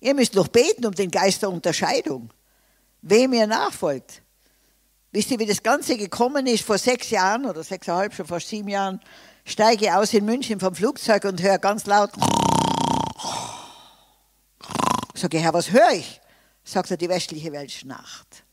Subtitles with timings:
[0.00, 2.32] Ihr müsst doch beten um den Geist der Unterscheidung.
[3.02, 4.22] Wem ihr nachfolgt.
[5.10, 6.64] Wisst ihr, wie das Ganze gekommen ist?
[6.64, 9.00] Vor sechs Jahren oder sechseinhalb, schon fast sieben Jahren,
[9.44, 12.10] steige ich aus in München vom Flugzeug und höre ganz laut.
[15.14, 16.20] Sage Herr, was höre ich?
[16.62, 18.44] Sagt er, die westliche Welt schnarcht.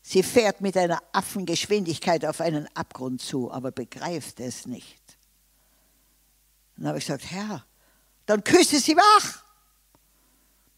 [0.00, 5.00] Sie fährt mit einer Affengeschwindigkeit auf einen Abgrund zu, aber begreift es nicht.
[6.76, 7.64] Dann habe ich gesagt, Herr,
[8.26, 9.44] dann küsse sie wach.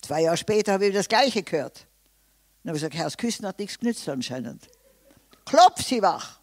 [0.04, 1.86] Zwei Jahre später habe ich das Gleiche gehört.
[2.62, 4.68] Dann habe ich gesagt, Herr, das Küssen hat nichts genützt anscheinend.
[5.46, 6.38] Klopf sie wach.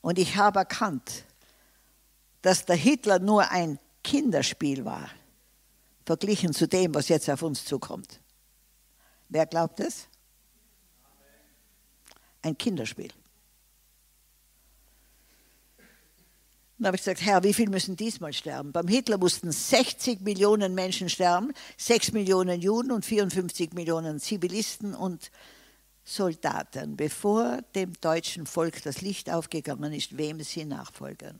[0.00, 1.24] Und ich habe erkannt,
[2.42, 5.10] dass der Hitler nur ein Kinderspiel war,
[6.06, 8.20] verglichen zu dem, was jetzt auf uns zukommt.
[9.28, 10.06] Wer glaubt es?
[12.42, 13.10] Ein Kinderspiel.
[16.78, 18.72] Dann habe ich gesagt, Herr, wie viel müssen diesmal sterben?
[18.72, 25.30] Beim Hitler mussten 60 Millionen Menschen sterben, 6 Millionen Juden und 54 Millionen Zivilisten und
[26.02, 31.38] Soldaten, bevor dem deutschen Volk das Licht aufgegangen ist, wem sie nachfolgen.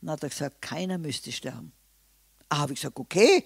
[0.00, 1.72] Dann hat er gesagt, keiner müsste sterben.
[2.48, 3.44] Ah, habe ich gesagt, okay,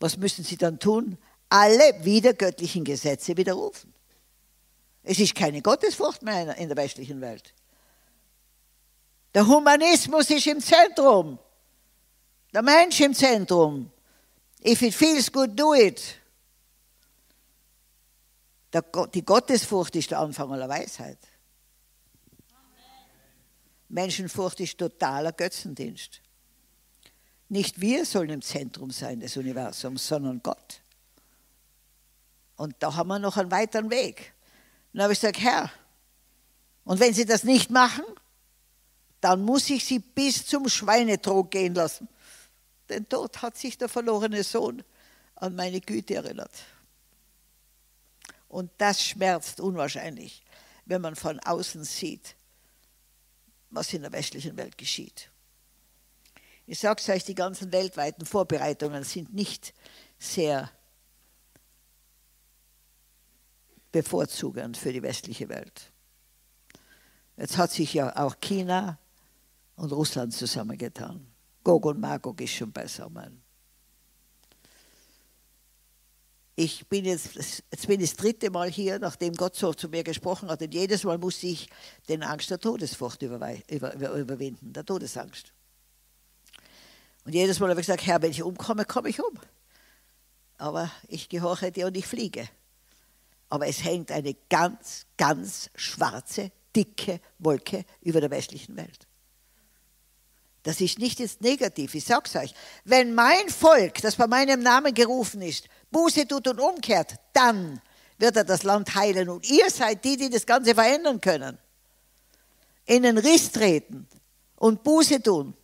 [0.00, 1.18] was müssen sie dann tun?
[1.48, 3.92] Alle wiedergöttlichen Gesetze widerrufen.
[5.08, 7.54] Es ist keine Gottesfurcht mehr in der westlichen Welt.
[9.32, 11.38] Der Humanismus ist im Zentrum.
[12.52, 13.92] Der Mensch im Zentrum.
[14.66, 16.02] If it feels good, do it.
[19.14, 21.18] Die Gottesfurcht ist der Anfang aller Weisheit.
[23.88, 26.20] Menschenfurcht ist totaler Götzendienst.
[27.48, 30.80] Nicht wir sollen im Zentrum sein des Universums, sondern Gott.
[32.56, 34.32] Und da haben wir noch einen weiteren Weg.
[34.96, 35.70] Dann habe ich gesagt, Herr,
[36.84, 38.06] und wenn Sie das nicht machen,
[39.20, 42.08] dann muss ich Sie bis zum Schweinetrog gehen lassen.
[42.88, 44.82] Denn dort hat sich der verlorene Sohn
[45.34, 46.50] an meine Güte erinnert.
[48.48, 50.42] Und das schmerzt unwahrscheinlich,
[50.86, 52.34] wenn man von außen sieht,
[53.68, 55.28] was in der westlichen Welt geschieht.
[56.64, 59.74] Ich sage es euch, die ganzen weltweiten Vorbereitungen sind nicht
[60.18, 60.70] sehr
[63.96, 65.90] bevorzugend für die westliche Welt.
[67.38, 68.98] Jetzt hat sich ja auch China
[69.76, 71.26] und Russland zusammengetan.
[71.64, 73.42] Gog und Magog ist schon beisammen.
[76.56, 80.04] Ich bin jetzt, jetzt bin ich das dritte Mal hier, nachdem Gott so zu mir
[80.04, 80.60] gesprochen hat.
[80.60, 81.68] Und jedes Mal musste ich
[82.08, 85.52] den Angst der Todesfurcht über, über, überwinden, der Todesangst.
[87.24, 89.38] Und jedes Mal habe ich gesagt, Herr, wenn ich umkomme, komme ich um.
[90.58, 92.48] Aber ich gehorche dir und ich fliege.
[93.48, 99.06] Aber es hängt eine ganz, ganz schwarze, dicke Wolke über der westlichen Welt.
[100.62, 102.54] Das ist nicht jetzt negativ, ich sage es euch.
[102.84, 107.80] Wenn mein Volk, das bei meinem Namen gerufen ist, Buße tut und umkehrt, dann
[108.18, 109.28] wird er das Land heilen.
[109.28, 111.56] Und ihr seid die, die das Ganze verändern können.
[112.84, 114.08] In den Riss treten
[114.56, 115.54] und Buße tun.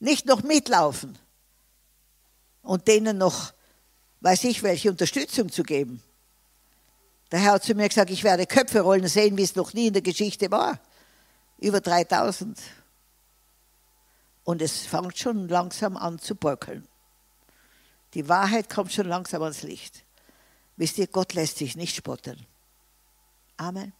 [0.00, 1.18] Nicht noch mitlaufen
[2.60, 3.54] und denen noch,
[4.20, 6.02] weiß ich, welche Unterstützung zu geben.
[7.32, 9.88] Der Herr hat zu mir gesagt, ich werde Köpfe rollen sehen, wie es noch nie
[9.88, 10.78] in der Geschichte war.
[11.58, 12.58] Über 3000.
[14.44, 16.86] Und es fängt schon langsam an zu bröckeln.
[18.14, 20.04] Die Wahrheit kommt schon langsam ans Licht.
[20.76, 22.46] Wisst ihr, Gott lässt sich nicht spotten.
[23.56, 23.92] Amen.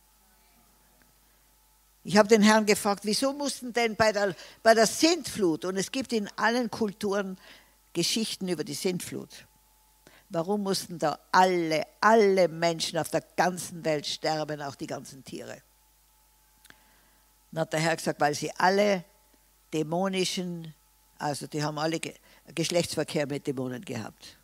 [2.05, 5.91] Ich habe den Herrn gefragt, wieso mussten denn bei der, bei der Sintflut, und es
[5.91, 7.37] gibt in allen Kulturen
[7.95, 9.47] Geschichten über die Sintflut,
[10.29, 15.63] warum mussten da alle, alle Menschen auf der ganzen Welt sterben, auch die ganzen Tiere?
[17.53, 19.05] Dann hat der Herr gesagt, weil sie alle
[19.73, 20.75] dämonischen,
[21.19, 22.01] also die haben alle
[22.55, 24.39] Geschlechtsverkehr mit Dämonen gehabt.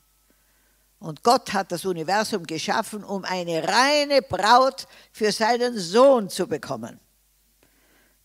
[0.99, 7.01] Und Gott hat das Universum geschaffen, um eine reine Braut für seinen Sohn zu bekommen.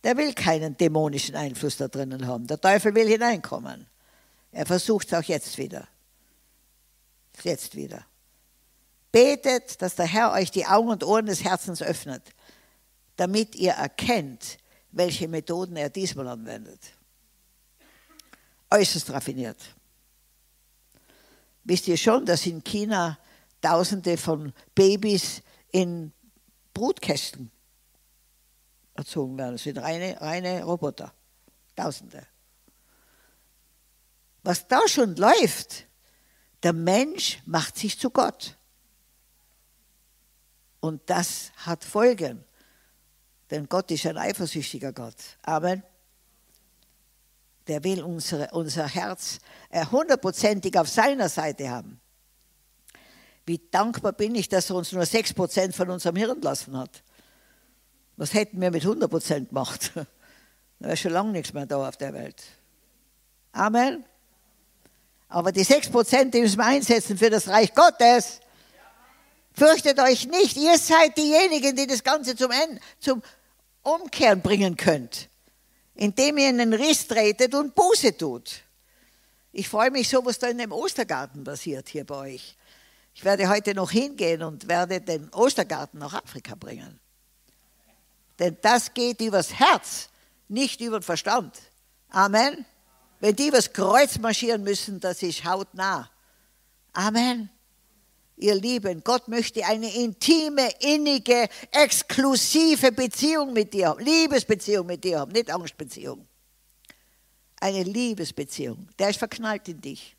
[0.03, 2.45] Der will keinen dämonischen Einfluss da drinnen haben.
[2.45, 3.88] Der Teufel will hineinkommen.
[4.51, 5.88] Er versucht es auch jetzt wieder.
[7.44, 8.06] Jetzt wieder.
[9.12, 12.34] Betet, dass der Herr euch die Augen und Ohren des Herzens öffnet,
[13.16, 14.57] damit ihr erkennt,
[14.92, 16.80] welche Methoden er diesmal anwendet.
[18.69, 19.57] Äußerst raffiniert.
[21.63, 23.18] Wisst ihr schon, dass in China
[23.62, 25.42] Tausende von Babys
[25.72, 26.13] in
[26.74, 27.51] Brutkästen
[28.94, 29.54] erzogen werden?
[29.54, 31.13] Das sind reine, reine Roboter.
[31.75, 32.25] Tausende.
[34.44, 35.87] Was da schon läuft,
[36.63, 38.57] der Mensch macht sich zu Gott.
[40.80, 42.44] Und das hat Folgen.
[43.50, 45.15] Denn Gott ist ein eifersüchtiger Gott.
[45.44, 45.83] Amen.
[47.68, 49.39] Der will unsere, unser Herz
[49.69, 52.00] äh, hundertprozentig auf seiner Seite haben.
[53.45, 57.03] Wie dankbar bin ich, dass er uns nur 6% von unserem Hirn lassen hat.
[58.18, 59.92] Was hätten wir mit 100% gemacht?
[60.80, 62.44] Da wäre schon lange nichts mehr da auf der Welt.
[63.51, 64.06] Amen.
[65.29, 68.39] Aber die 6%, die müssen wir einsetzen für das Reich Gottes.
[69.53, 73.24] Fürchtet euch nicht, ihr seid diejenigen, die das Ganze zum, Ende, zum
[73.81, 75.29] Umkehren bringen könnt,
[75.95, 78.62] indem ihr in den Riss tretet und Buße tut.
[79.51, 82.56] Ich freue mich so, was da in dem Ostergarten passiert hier bei euch.
[83.15, 87.00] Ich werde heute noch hingehen und werde den Ostergarten nach Afrika bringen.
[88.38, 90.09] Denn das geht übers Herz,
[90.47, 91.57] nicht über den Verstand.
[92.09, 92.63] Amen.
[93.19, 96.10] Wenn die übers Kreuz marschieren müssen, das ist hautnah.
[96.94, 97.50] Amen.
[98.40, 104.00] Ihr Lieben, Gott möchte eine intime, innige, exklusive Beziehung mit dir haben.
[104.00, 106.28] Liebesbeziehung mit dir haben, nicht Angstbeziehung.
[107.60, 108.88] Eine Liebesbeziehung.
[109.00, 110.16] Der ist verknallt in dich.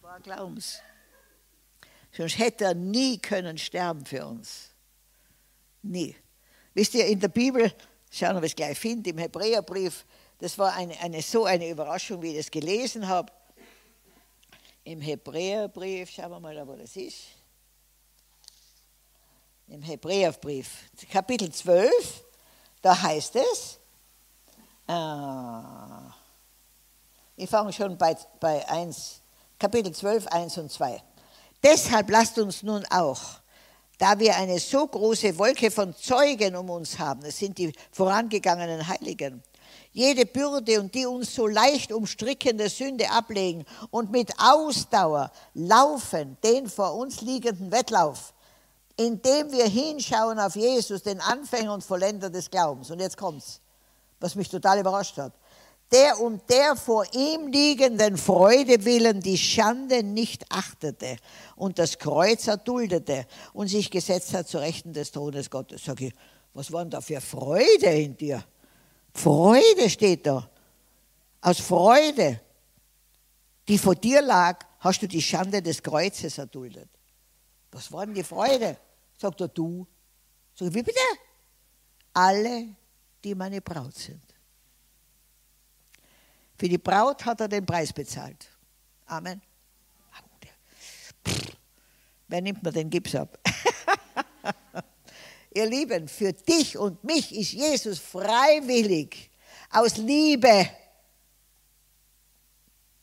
[0.00, 0.22] Amen.
[0.22, 0.78] Glaubens.
[2.12, 4.70] Sonst hätte er nie können sterben für uns.
[5.82, 6.14] Nie.
[6.74, 7.72] Wisst ihr, in der Bibel,
[8.14, 10.04] schauen wir, es gleich finde, im Hebräerbrief,
[10.38, 13.32] das war eine, eine, so eine Überraschung, wie ich das gelesen habe.
[14.84, 17.22] Im Hebräerbrief, schauen wir mal, wo das ist.
[19.66, 22.24] Im Hebräerbrief, Kapitel 12,
[22.82, 23.80] da heißt es,
[24.86, 24.92] äh,
[27.36, 29.22] ich fange schon bei, bei 1,
[29.58, 31.02] Kapitel 12, 1 und 2.
[31.62, 33.40] Deshalb lasst uns nun auch,
[33.98, 38.86] da wir eine so große Wolke von Zeugen um uns haben, das sind die vorangegangenen
[38.86, 39.42] Heiligen,
[39.92, 46.68] jede Bürde und die uns so leicht umstrickende Sünde ablegen und mit Ausdauer laufen den
[46.68, 48.34] vor uns liegenden Wettlauf,
[48.96, 52.90] indem wir hinschauen auf Jesus, den Anfänger und Vollender des Glaubens.
[52.90, 53.60] Und jetzt kommt's,
[54.18, 55.32] was mich total überrascht hat
[55.92, 61.16] der um der vor ihm liegenden Freude willen die Schande nicht achtete
[61.56, 65.84] und das Kreuz erduldete und sich gesetzt hat zu Rechten des Thrones Gottes.
[65.84, 66.12] Sag ich,
[66.52, 68.44] was war denn da für Freude in dir?
[69.12, 70.50] Freude steht da.
[71.40, 72.40] Aus Freude,
[73.68, 76.88] die vor dir lag, hast du die Schande des Kreuzes erduldet.
[77.70, 78.78] Was war denn die Freude?
[79.16, 79.86] Sagt er, du.
[80.54, 80.98] Sag ich, wie bitte?
[82.12, 82.74] Alle,
[83.22, 84.33] die meine Braut sind.
[86.64, 88.48] Für die Braut hat er den Preis bezahlt.
[89.04, 89.42] Amen.
[92.26, 93.38] Wer nimmt mir den Gips ab?
[95.54, 99.30] Ihr Lieben, für dich und mich ist Jesus freiwillig
[99.72, 100.70] aus Liebe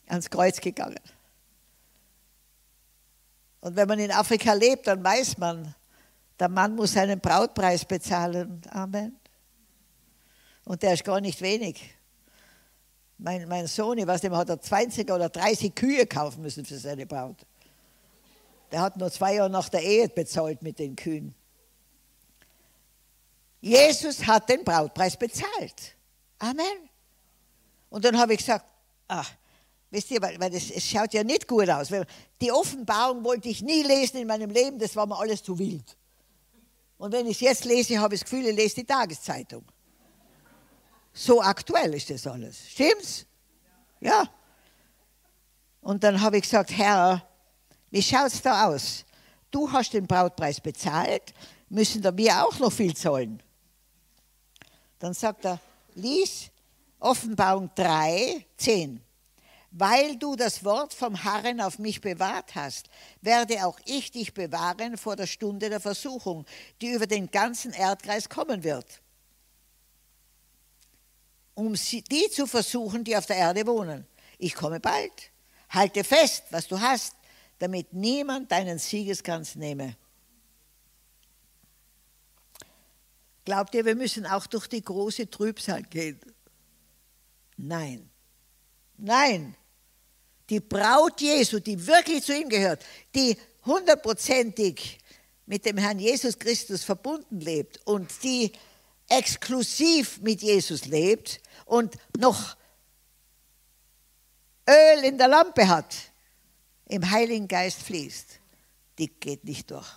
[0.08, 0.98] ans Kreuz gegangen.
[3.60, 5.72] Und wenn man in Afrika lebt, dann weiß man,
[6.40, 8.60] der Mann muss seinen Brautpreis bezahlen.
[8.70, 9.20] Amen.
[10.64, 11.94] Und der ist gar nicht wenig.
[13.22, 16.76] Mein, mein Sohn, ich weiß nicht, hat er 20 oder 30 Kühe kaufen müssen für
[16.76, 17.36] seine Braut.
[18.72, 21.32] Der hat nur zwei Jahre nach der Ehe bezahlt mit den Kühen.
[23.60, 25.94] Jesus hat den Brautpreis bezahlt.
[26.40, 26.90] Amen.
[27.90, 28.64] Und dann habe ich gesagt,
[29.06, 29.30] ach,
[29.90, 31.90] wisst ihr, weil, das, es schaut ja nicht gut aus.
[32.40, 35.96] Die Offenbarung wollte ich nie lesen in meinem Leben, das war mir alles zu wild.
[36.98, 39.64] Und wenn ich es jetzt lese, habe ich das Gefühl, ich lese die Tageszeitung.
[41.12, 42.70] So aktuell ist das alles.
[42.70, 43.26] Stimmt's?
[44.00, 44.28] Ja.
[45.80, 47.26] Und dann habe ich gesagt, Herr,
[47.90, 49.04] wie schaut es da aus?
[49.50, 51.34] Du hast den Brautpreis bezahlt,
[51.68, 53.42] müssen da wir auch noch viel zahlen?
[54.98, 55.60] Dann sagt er,
[55.94, 56.50] lies
[56.98, 59.02] Offenbarung 3, 10.
[59.72, 62.88] Weil du das Wort vom Herrn auf mich bewahrt hast,
[63.20, 66.46] werde auch ich dich bewahren vor der Stunde der Versuchung,
[66.80, 69.02] die über den ganzen Erdkreis kommen wird
[71.54, 74.06] um die zu versuchen, die auf der Erde wohnen.
[74.38, 75.12] Ich komme bald.
[75.70, 77.14] Halte fest, was du hast,
[77.58, 79.96] damit niemand deinen Siegeskranz nehme.
[83.44, 86.20] Glaubt ihr, wir müssen auch durch die große Trübsal gehen?
[87.56, 88.08] Nein.
[88.96, 89.56] Nein.
[90.48, 94.98] Die Braut Jesu, die wirklich zu ihm gehört, die hundertprozentig
[95.46, 98.52] mit dem Herrn Jesus Christus verbunden lebt und die
[99.08, 102.56] exklusiv mit Jesus lebt und noch
[104.68, 105.94] Öl in der Lampe hat,
[106.86, 108.38] im Heiligen Geist fließt,
[108.98, 109.88] die geht nicht durch.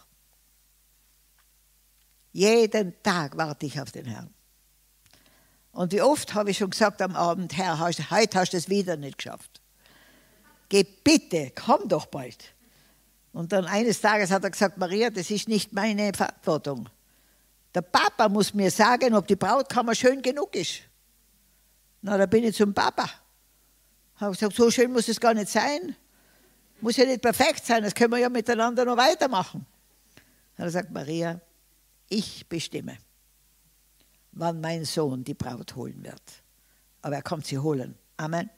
[2.31, 4.33] Jeden Tag warte ich auf den Herrn.
[5.71, 8.97] Und wie oft habe ich schon gesagt am Abend, Herr, heute hast du es wieder
[8.97, 9.61] nicht geschafft.
[10.69, 12.55] Geh bitte, komm doch bald.
[13.33, 16.89] Und dann eines Tages hat er gesagt, Maria, das ist nicht meine Verantwortung.
[17.75, 20.83] Der Papa muss mir sagen, ob die Brautkammer schön genug ist.
[22.01, 23.09] Na, da bin ich zum Papa.
[24.15, 25.93] Habe gesagt, so schön muss es gar nicht sein.
[26.79, 29.65] Muss ja nicht perfekt sein, das können wir ja miteinander noch weitermachen.
[30.55, 31.41] Dann sagt Maria,
[32.07, 32.97] ich bestimme,
[34.31, 36.21] wann mein Sohn die Braut holen wird.
[37.01, 37.97] Aber er kommt sie holen.
[38.15, 38.49] Amen.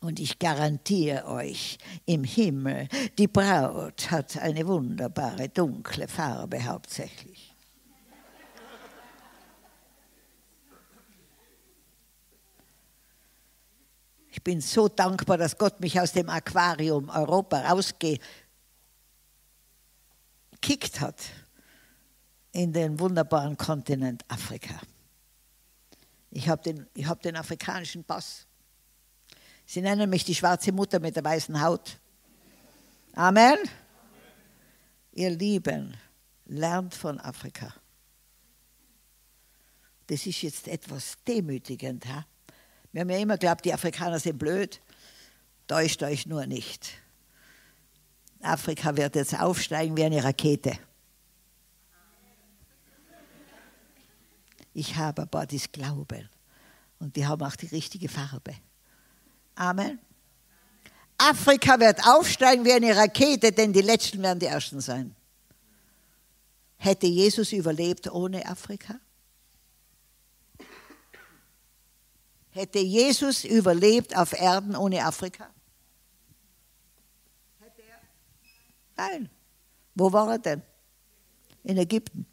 [0.00, 7.45] Und ich garantiere euch, im Himmel, die Braut hat eine wunderbare dunkle Farbe hauptsächlich.
[14.36, 18.20] Ich bin so dankbar, dass Gott mich aus dem Aquarium Europa rausgekickt
[21.00, 21.22] hat
[22.52, 24.78] in den wunderbaren Kontinent Afrika.
[26.30, 28.46] Ich habe den, hab den afrikanischen Pass.
[29.64, 31.98] Sie nennen mich die schwarze Mutter mit der weißen Haut.
[33.14, 33.56] Amen.
[35.12, 35.96] Ihr Lieben,
[36.44, 37.72] lernt von Afrika.
[40.08, 42.04] Das ist jetzt etwas demütigend.
[42.06, 42.26] Ha?
[42.96, 44.80] Wir haben ja immer geglaubt, die Afrikaner sind blöd.
[45.66, 46.94] Täuscht euch nur nicht.
[48.40, 50.78] Afrika wird jetzt aufsteigen wie eine Rakete.
[54.72, 56.26] Ich habe aber das Glauben.
[56.98, 58.54] Und die haben auch die richtige Farbe.
[59.56, 59.98] Amen.
[61.18, 65.14] Afrika wird aufsteigen wie eine Rakete, denn die Letzten werden die Ersten sein.
[66.78, 68.94] Hätte Jesus überlebt ohne Afrika?
[72.56, 75.50] Hätte Jesus überlebt auf Erden ohne Afrika?
[78.96, 79.28] Nein.
[79.94, 80.62] Wo war er denn?
[81.64, 82.26] In Ägypten.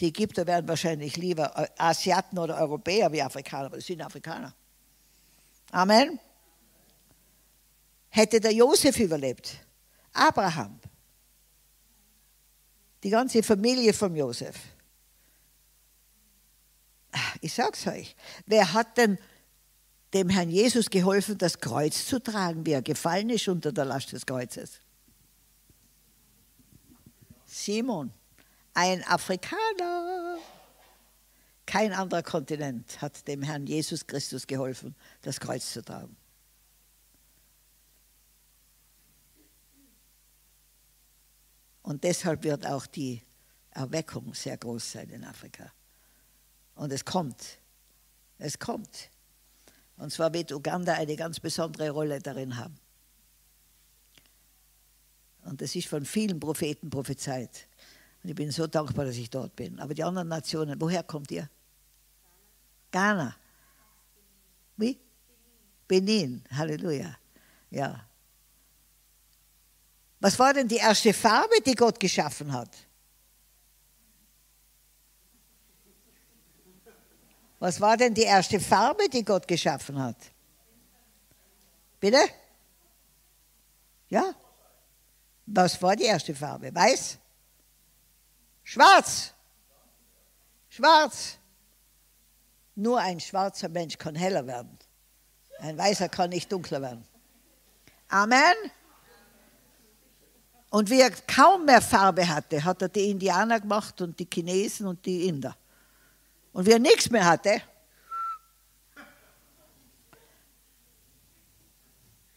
[0.00, 4.52] Die Ägypter wären wahrscheinlich lieber Asiaten oder Europäer wie Afrikaner, aber das sind Afrikaner.
[5.70, 6.18] Amen.
[8.08, 9.64] Hätte der Josef überlebt,
[10.12, 10.80] Abraham,
[13.04, 14.56] die ganze Familie von Josef.
[17.40, 19.18] Ich sag's euch, wer hat denn
[20.14, 24.12] dem Herrn Jesus geholfen, das Kreuz zu tragen, wie er gefallen ist unter der Last
[24.12, 24.80] des Kreuzes?
[27.44, 28.12] Simon
[28.78, 30.38] ein Afrikaner.
[31.66, 36.16] Kein anderer Kontinent hat dem Herrn Jesus Christus geholfen, das Kreuz zu tragen.
[41.82, 43.20] Und deshalb wird auch die
[43.70, 45.72] Erweckung sehr groß sein in Afrika.
[46.76, 47.58] Und es kommt.
[48.38, 49.10] Es kommt.
[49.98, 52.78] Und zwar wird Uganda eine ganz besondere Rolle darin haben.
[55.44, 57.66] Und es ist von vielen Propheten prophezeit.
[58.22, 59.78] Und ich bin so dankbar, dass ich dort bin.
[59.80, 61.48] Aber die anderen Nationen, woher kommt ihr?
[62.90, 63.36] Ghana.
[64.76, 64.98] Wie?
[65.86, 66.44] Benin.
[66.50, 67.16] Halleluja.
[67.70, 68.06] Ja.
[70.20, 72.87] Was war denn die erste Farbe, die Gott geschaffen hat?
[77.58, 80.16] Was war denn die erste Farbe, die Gott geschaffen hat?
[81.98, 82.20] Bitte?
[84.08, 84.34] Ja?
[85.46, 86.74] Was war die erste Farbe?
[86.74, 87.18] Weiß?
[88.62, 89.32] Schwarz.
[90.68, 91.38] Schwarz.
[92.74, 94.78] Nur ein schwarzer Mensch kann heller werden.
[95.58, 97.04] Ein weißer kann nicht dunkler werden.
[98.08, 98.54] Amen.
[100.70, 104.86] Und wie er kaum mehr Farbe hatte, hat er die Indianer gemacht und die Chinesen
[104.86, 105.56] und die Inder.
[106.58, 107.62] Und wie er nichts mehr hatte,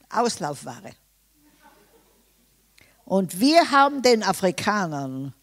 [0.10, 0.96] Auslaufware.
[3.04, 5.34] Und wir haben den Afrikanern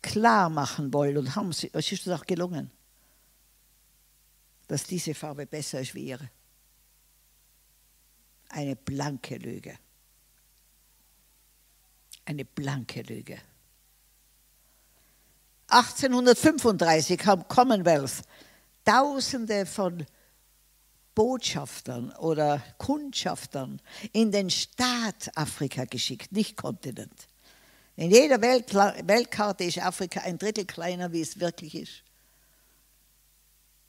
[0.00, 2.70] klar machen wollen und haben sie, es ist auch gelungen,
[4.66, 6.30] dass diese Farbe besser ist wie ihre.
[8.48, 9.78] Eine blanke Lüge.
[12.24, 13.38] Eine blanke Lüge.
[15.68, 18.22] 1835 haben Commonwealth
[18.84, 20.06] Tausende von
[21.14, 23.82] Botschaftern oder Kundschaftern
[24.12, 27.26] in den Staat Afrika geschickt, nicht Kontinent.
[27.96, 32.02] In jeder Welt, Weltkarte ist Afrika ein Drittel kleiner, wie es wirklich ist.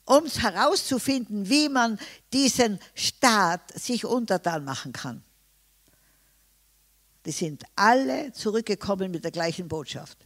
[0.04, 1.98] Um herauszufinden, wie man
[2.34, 5.24] diesen Staat sich untertan machen kann.
[7.26, 10.18] Die sind alle zurückgekommen mit der gleichen Botschaft.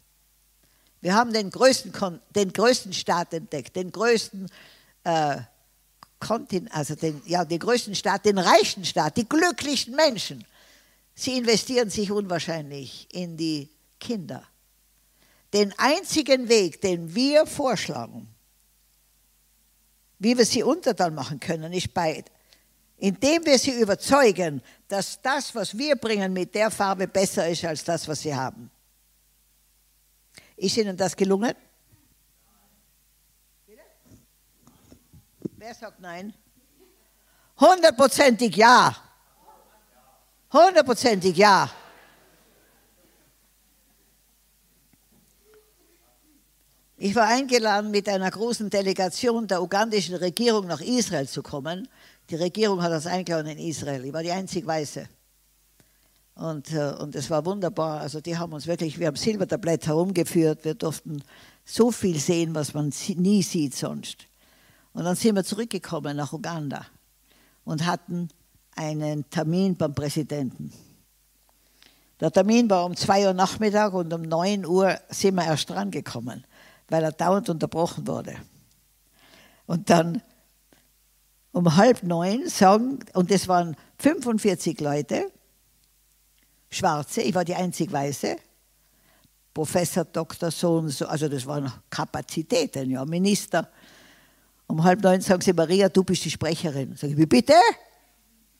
[1.03, 1.91] Wir haben den größten,
[2.33, 4.49] den größten Staat entdeckt, den größten
[5.03, 5.37] äh,
[6.17, 10.45] Kontinent, also den, ja, den größten Staat, den reichsten Staat, die glücklichsten Menschen.
[11.13, 13.69] Sie investieren sich unwahrscheinlich in die
[13.99, 14.43] Kinder.
[15.51, 18.29] Den einzigen Weg, den wir vorschlagen,
[20.19, 22.23] wie wir sie untertan machen können, ist bei,
[22.95, 27.83] indem wir sie überzeugen, dass das, was wir bringen, mit der Farbe besser ist als
[27.83, 28.71] das, was sie haben.
[30.63, 31.53] Ist Ihnen das gelungen?
[35.57, 36.33] Wer sagt nein?
[37.59, 38.95] Hundertprozentig ja.
[40.53, 41.69] Hundertprozentig ja.
[46.95, 51.89] Ich war eingeladen, mit einer großen Delegation der ugandischen Regierung nach Israel zu kommen.
[52.29, 54.05] Die Regierung hat das eingeladen in Israel.
[54.05, 55.09] Ich war die einzig Weiße.
[56.35, 58.01] Und, äh, und es war wunderbar.
[58.01, 60.65] Also die haben uns wirklich, wir haben Silbertablett herumgeführt.
[60.65, 61.23] Wir durften
[61.63, 64.27] so viel sehen, was man nie sieht sonst.
[64.93, 66.85] Und dann sind wir zurückgekommen nach Uganda
[67.63, 68.29] und hatten
[68.75, 70.71] einen Termin beim Präsidenten.
[72.19, 76.45] Der Termin war um 2 Uhr Nachmittag und um 9 Uhr sind wir erst drangekommen,
[76.89, 78.35] weil er dauernd unterbrochen wurde.
[79.65, 80.21] Und dann
[81.51, 85.31] um halb neun sagen, und das waren 45 Leute,
[86.73, 88.35] Schwarze, ich war die einzig Weiße,
[89.53, 93.69] Professor, Doktor, so und so, also das waren Kapazitäten, ja, Minister.
[94.65, 96.95] Um halb neun sagen sie, Maria, du bist die Sprecherin.
[96.97, 97.53] Sag ich, wie bitte?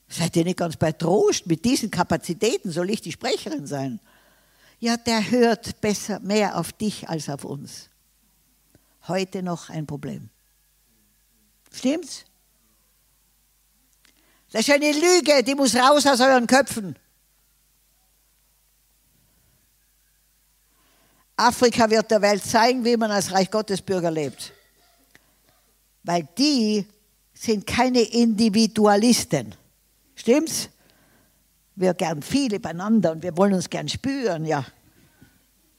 [0.08, 1.46] Seid ihr nicht ganz bei Trost?
[1.46, 4.00] Mit diesen Kapazitäten soll ich die Sprecherin sein?
[4.78, 7.88] Ja, der hört besser, mehr auf dich als auf uns.
[9.08, 10.28] Heute noch ein Problem.
[11.72, 12.24] Stimmt's?
[14.52, 16.96] Das ist eine Lüge, die muss raus aus euren Köpfen.
[21.36, 24.52] Afrika wird der Welt zeigen, wie man als Reich Gottes Bürger lebt.
[26.04, 26.86] Weil die
[27.32, 29.54] sind keine Individualisten.
[30.14, 30.68] Stimmt's?
[31.76, 34.64] Wir gern viele beieinander und wir wollen uns gern spüren, ja.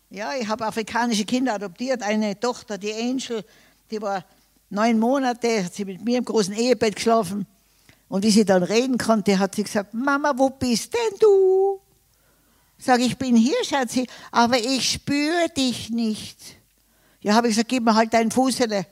[0.10, 2.04] Ja, ich habe afrikanische Kinder adoptiert.
[2.04, 3.46] Eine Tochter, die Angel,
[3.90, 4.26] die war
[4.70, 7.48] neun Monate, hat sie mit mir im großen Ehebett geschlafen.
[8.10, 11.80] Und wie sie dann reden konnte, hat sie gesagt, Mama, wo bist denn du?
[12.78, 16.38] Sag ich, bin hier, Schatzi, aber ich spüre dich nicht.
[17.22, 18.86] Ja, habe ich gesagt, gib mir halt dein Fußele.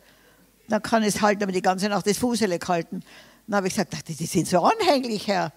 [0.68, 3.04] Dann kann es halten, aber die ganze Nacht das Fußele halten.
[3.46, 5.54] Dann habe ich gesagt, die sind so anhänglich, Herr.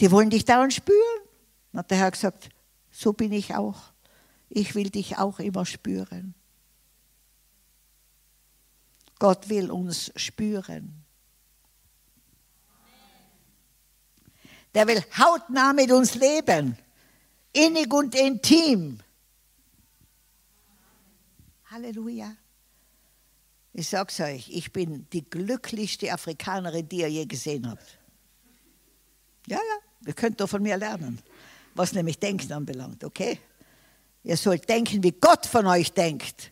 [0.00, 1.20] Die wollen dich dauernd spüren.
[1.72, 2.50] Dann hat der Herr gesagt,
[2.90, 3.76] so bin ich auch.
[4.50, 6.34] Ich will dich auch immer spüren.
[9.18, 11.04] Gott will uns spüren.
[14.74, 16.76] Der will hautnah mit uns leben,
[17.58, 18.98] innig und intim.
[21.70, 22.34] Halleluja.
[23.72, 27.98] Ich sag's euch, ich bin die glücklichste Afrikanerin, die ihr je gesehen habt.
[29.46, 31.20] Ja, ja, ihr könnt doch von mir lernen,
[31.74, 33.38] was nämlich Denken anbelangt, okay?
[34.24, 36.50] Ihr sollt denken, wie Gott von euch denkt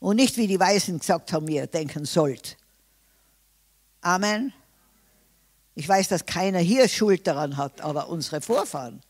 [0.00, 2.56] und nicht wie die Weisen gesagt haben, ihr denken sollt.
[4.00, 4.52] Amen.
[5.74, 9.00] Ich weiß, dass keiner hier Schuld daran hat, aber unsere Vorfahren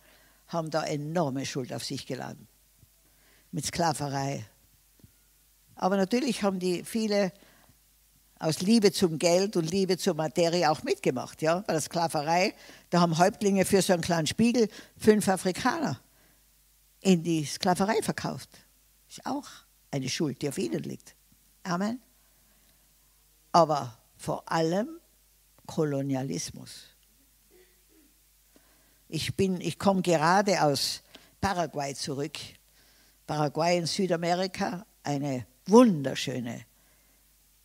[0.49, 2.49] haben da enorme Schuld auf sich geladen.
[3.51, 4.45] Mit Sklaverei.
[5.75, 7.33] Aber natürlich haben die viele
[8.39, 11.41] aus Liebe zum Geld und Liebe zur Materie auch mitgemacht.
[11.43, 11.61] Ja?
[11.61, 12.55] Bei der Sklaverei,
[12.91, 16.01] da haben Häuptlinge für so einen kleinen Spiegel fünf Afrikaner
[17.01, 18.51] in die Sklaverei verkauft.
[19.09, 19.49] Ist auch
[19.91, 21.15] eine Schuld, die auf ihnen liegt.
[21.63, 22.01] Amen.
[23.53, 25.01] Aber vor allem
[25.67, 26.94] Kolonialismus.
[29.09, 31.03] Ich, ich komme gerade aus
[31.41, 32.39] Paraguay zurück.
[33.27, 36.65] Paraguay in Südamerika, eine wunderschöne,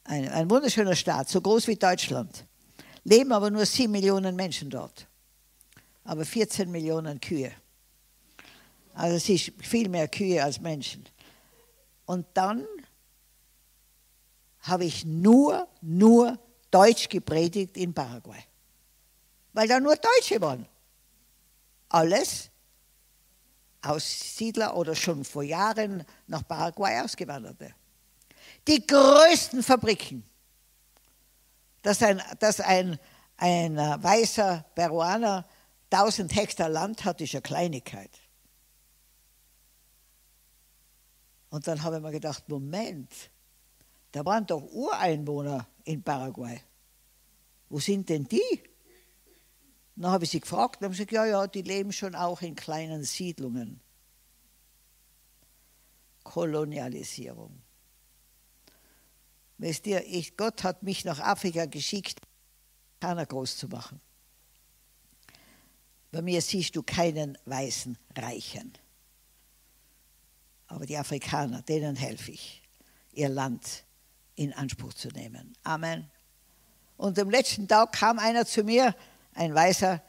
[0.06, 2.45] ein, ein wunderschöner Staat, so groß wie Deutschland.
[3.04, 5.08] Leben aber nur sieben Millionen Menschen dort,
[6.04, 7.52] aber 14 Millionen Kühe.
[8.93, 11.06] Also es ist viel mehr Kühe als Menschen.
[12.06, 12.65] Und dann
[14.62, 16.38] habe ich nur, nur
[16.71, 18.43] Deutsch gepredigt in Paraguay.
[19.54, 20.65] Weil da nur Deutsche waren.
[21.89, 22.49] Alles
[23.82, 27.73] Aussiedler oder schon vor Jahren nach Paraguay ausgewanderte.
[28.67, 30.23] Die größten Fabriken,
[31.82, 32.99] dass ein, dass ein,
[33.38, 35.47] ein weißer Peruaner
[35.91, 38.12] 1000 Hektar Land hat, ist eine Kleinigkeit.
[41.49, 43.12] Und dann habe ich mir gedacht, Moment,
[44.12, 46.62] da waren doch Ureinwohner in Paraguay.
[47.69, 48.63] Wo sind denn die?
[49.99, 52.55] Dann habe ich sie gefragt und haben gesagt, ja, ja, die leben schon auch in
[52.55, 53.81] kleinen Siedlungen.
[56.23, 57.62] Kolonialisierung.
[59.57, 62.21] Wisst ihr, ich, Gott hat mich nach Afrika geschickt,
[62.99, 63.99] Afrikaner groß zu machen.
[66.12, 68.71] Bei mir siehst du keinen weißen Reichen.
[70.67, 72.63] Aber die Afrikaner, denen helfe ich,
[73.12, 73.83] ihr Land
[74.35, 75.57] in Anspruch zu nehmen.
[75.63, 76.09] Amen.
[76.95, 78.95] Und am letzten Tag kam einer zu mir,
[79.33, 80.01] ein Weißer,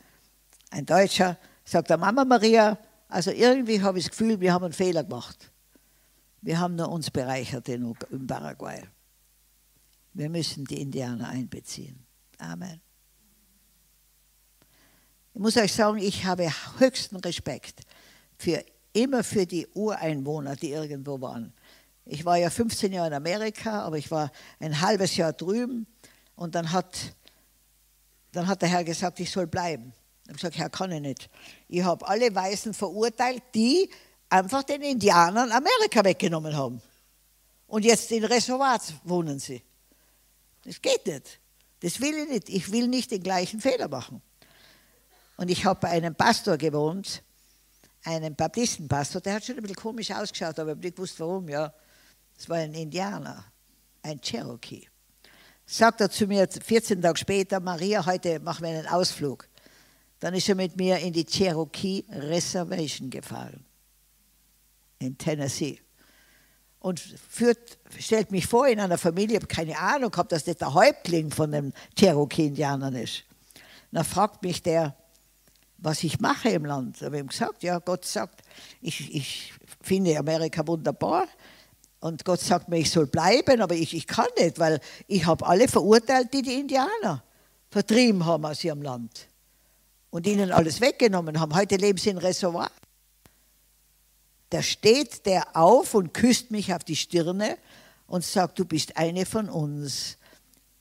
[0.70, 2.78] ein Deutscher, sagt der Mama Maria,
[3.08, 5.50] also irgendwie habe ich das Gefühl, wir haben einen Fehler gemacht.
[6.42, 7.94] Wir haben nur uns bereichert in,
[8.26, 8.82] Paraguay.
[10.14, 12.04] Wir müssen die Indianer einbeziehen.
[12.38, 12.80] Amen.
[15.34, 17.80] Ich muss euch sagen, ich habe höchsten Respekt
[18.36, 21.52] für immer für die Ureinwohner, die irgendwo waren.
[22.04, 25.86] Ich war ja 15 Jahre in Amerika, aber ich war ein halbes Jahr drüben
[26.34, 27.14] und dann hat,
[28.32, 29.92] dann hat der Herr gesagt, ich soll bleiben.
[30.24, 31.30] Ich habe gesagt, Herr, kann ich nicht.
[31.68, 33.90] Ich habe alle Weißen verurteilt, die
[34.28, 36.80] einfach den Indianern Amerika weggenommen haben.
[37.66, 39.62] Und jetzt in Reservats wohnen sie.
[40.64, 41.40] Das geht nicht.
[41.80, 42.48] Das will ich nicht.
[42.48, 44.22] Ich will nicht den gleichen Fehler machen.
[45.36, 47.22] Und ich habe bei einem Pastor gewohnt,
[48.04, 51.48] einem Baptistenpastor, der hat schon ein bisschen komisch ausgeschaut, aber ich habe nicht gewusst, warum.
[51.48, 51.72] Ja,
[52.36, 53.44] es war ein Indianer,
[54.02, 54.86] ein Cherokee.
[55.72, 59.46] Sagt er zu mir 14 Tage später, Maria, heute machen wir einen Ausflug.
[60.18, 63.64] Dann ist er mit mir in die Cherokee Reservation gefahren
[64.98, 65.78] in Tennessee.
[66.80, 70.74] Und führt, stellt mich vor in einer Familie, ich habe keine Ahnung dass das der
[70.74, 73.22] Häuptling von den Cherokee-Indianern ist.
[73.92, 74.96] dann fragt mich der,
[75.78, 76.96] was ich mache im Land.
[76.96, 78.42] Ich habe ihm gesagt, ja, Gott sagt,
[78.80, 81.28] ich, ich finde Amerika wunderbar.
[82.00, 85.46] Und Gott sagt mir, ich soll bleiben, aber ich, ich kann nicht, weil ich habe
[85.46, 87.22] alle verurteilt, die die Indianer
[87.70, 89.28] vertrieben haben aus ihrem Land
[90.10, 91.54] und ihnen alles weggenommen haben.
[91.54, 92.70] Heute leben sie in Reservoir
[94.50, 97.56] da steht der auf und küsst mich auf die Stirne
[98.08, 100.18] und sagt, du bist eine von uns.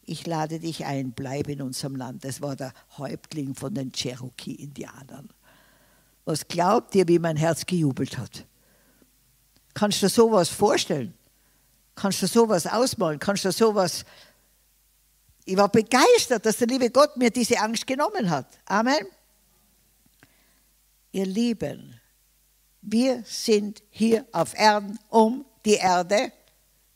[0.05, 2.25] Ich lade dich ein, bleib in unserem Land.
[2.25, 5.29] Das war der Häuptling von den Cherokee-Indianern.
[6.25, 8.45] Was glaubt ihr, wie mein Herz gejubelt hat?
[9.73, 11.13] Kannst du dir sowas vorstellen?
[11.95, 13.19] Kannst du dir sowas ausmalen?
[13.19, 14.05] Kannst du dir sowas...
[15.45, 18.59] Ich war begeistert, dass der liebe Gott mir diese Angst genommen hat.
[18.65, 19.07] Amen.
[21.11, 21.99] Ihr Lieben,
[22.81, 26.31] wir sind hier auf Erden, um die Erde,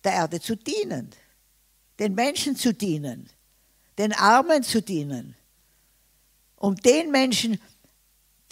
[0.03, 1.09] der Erde zu dienen,
[1.97, 3.29] den Menschen zu dienen,
[3.97, 5.36] den Armen zu dienen,
[6.57, 7.59] um den Menschen,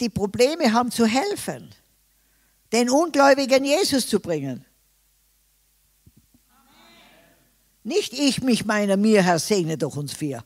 [0.00, 1.72] die Probleme haben, zu helfen,
[2.72, 4.64] den Ungläubigen Jesus zu bringen.
[7.84, 10.44] Nicht ich mich meiner mir, Herr, segne doch uns vier,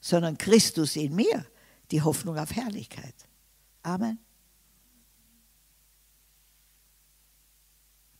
[0.00, 1.46] sondern Christus in mir,
[1.90, 3.14] die Hoffnung auf Herrlichkeit.
[3.82, 4.18] Amen.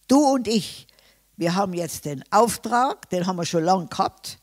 [0.07, 0.87] Du und ich,
[1.37, 4.39] wir haben jetzt den Auftrag, den haben wir schon lange gehabt.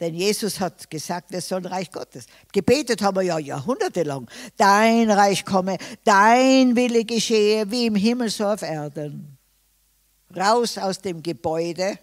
[0.00, 2.24] Denn Jesus hat gesagt, wir sollen Reich Gottes.
[2.52, 4.28] Gebetet haben wir ja jahrhundertelang.
[4.56, 9.36] Dein Reich komme, dein Wille geschehe, wie im Himmel so auf Erden.
[10.34, 11.98] Raus aus dem Gebäude,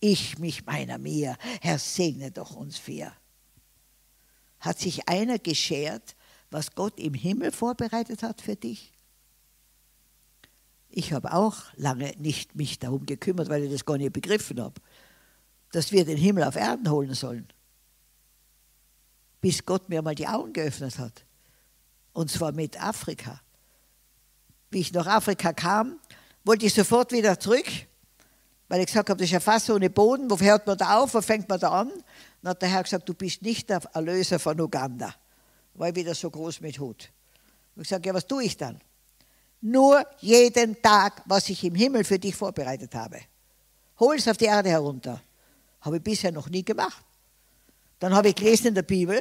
[0.00, 1.36] ich mich meiner mir.
[1.60, 3.12] Herr, segne doch uns vier.
[4.58, 6.16] Hat sich einer geschert,
[6.50, 8.92] was Gott im Himmel vorbereitet hat für dich?
[10.88, 14.80] Ich habe auch lange nicht mich darum gekümmert, weil ich das gar nicht begriffen habe,
[15.72, 17.48] dass wir den Himmel auf Erden holen sollen.
[19.40, 21.24] Bis Gott mir mal die Augen geöffnet hat.
[22.12, 23.40] Und zwar mit Afrika.
[24.70, 25.98] Wie ich nach Afrika kam,
[26.44, 27.66] wollte ich sofort wieder zurück,
[28.68, 30.30] weil ich gesagt habe, das ist ja fast ohne Boden.
[30.30, 31.14] Wo hört man da auf?
[31.14, 31.90] Wo fängt man da an?
[32.42, 35.14] Dann hat der Herr gesagt, du bist nicht der Erlöser von Uganda.
[35.74, 37.10] War ich wieder so groß mit Hut.
[37.76, 38.80] Ich gesagt, ja, was tue ich dann?
[39.60, 43.20] nur jeden Tag, was ich im Himmel für dich vorbereitet habe.
[43.98, 45.20] Hol es auf die Erde herunter.
[45.80, 47.04] Habe ich bisher noch nie gemacht.
[47.98, 49.20] Dann habe ich gelesen in der Bibel,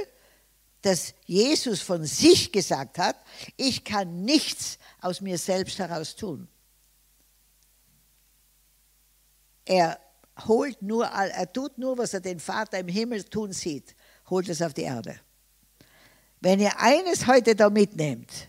[0.82, 3.18] dass Jesus von sich gesagt hat,
[3.58, 6.48] ich kann nichts aus mir selbst heraus tun.
[9.66, 10.00] Er
[10.48, 13.96] holt nur, er tut nur, was er den Vater im Himmel tun sieht,
[14.30, 15.20] holt es auf die Erde.
[16.40, 18.48] Wenn ihr eines heute da mitnehmt,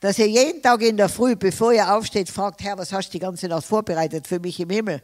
[0.00, 3.12] dass ihr jeden Tag in der Früh, bevor ihr aufsteht, fragt, Herr, was hast du
[3.12, 5.02] die ganze Nacht vorbereitet für mich im Himmel,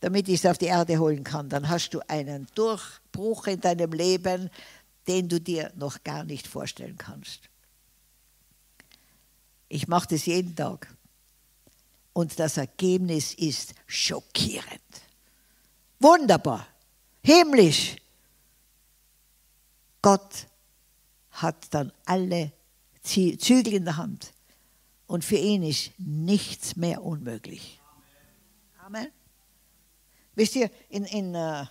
[0.00, 1.48] damit ich es auf die Erde holen kann.
[1.48, 4.50] Dann hast du einen Durchbruch in deinem Leben,
[5.06, 7.48] den du dir noch gar nicht vorstellen kannst.
[9.68, 10.94] Ich mache das jeden Tag.
[12.12, 14.80] Und das Ergebnis ist schockierend.
[15.98, 16.66] Wunderbar.
[17.22, 17.96] Himmlisch.
[20.02, 20.46] Gott
[21.30, 22.52] hat dann alle
[23.02, 24.32] Zügel in der Hand.
[25.06, 27.80] Und für ihn ist nichts mehr unmöglich.
[28.78, 29.08] Amen.
[30.36, 31.64] Wisst ihr, in, in uh,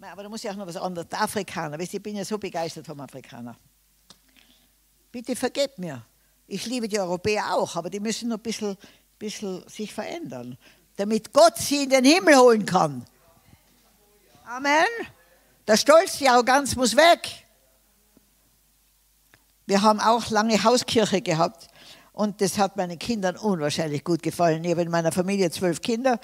[0.00, 1.08] aber da muss ich auch noch was anderes.
[1.08, 3.56] Der Afrikaner, wisst ihr, ich bin ja so begeistert vom Afrikaner.
[5.12, 6.04] Bitte vergebt mir.
[6.46, 8.76] Ich liebe die Europäer auch, aber die müssen noch ein bisschen,
[9.18, 10.56] bisschen sich verändern,
[10.96, 13.04] damit Gott sie in den Himmel holen kann.
[14.46, 14.86] Amen.
[15.68, 17.28] Der Stolz, die Arroganz muss weg.
[19.66, 21.68] Wir haben auch lange Hauskirche gehabt
[22.12, 24.64] Und das hat meinen Kindern unwahrscheinlich gut gefallen.
[24.64, 26.20] Ich habe in meiner Familie zwölf Kinder.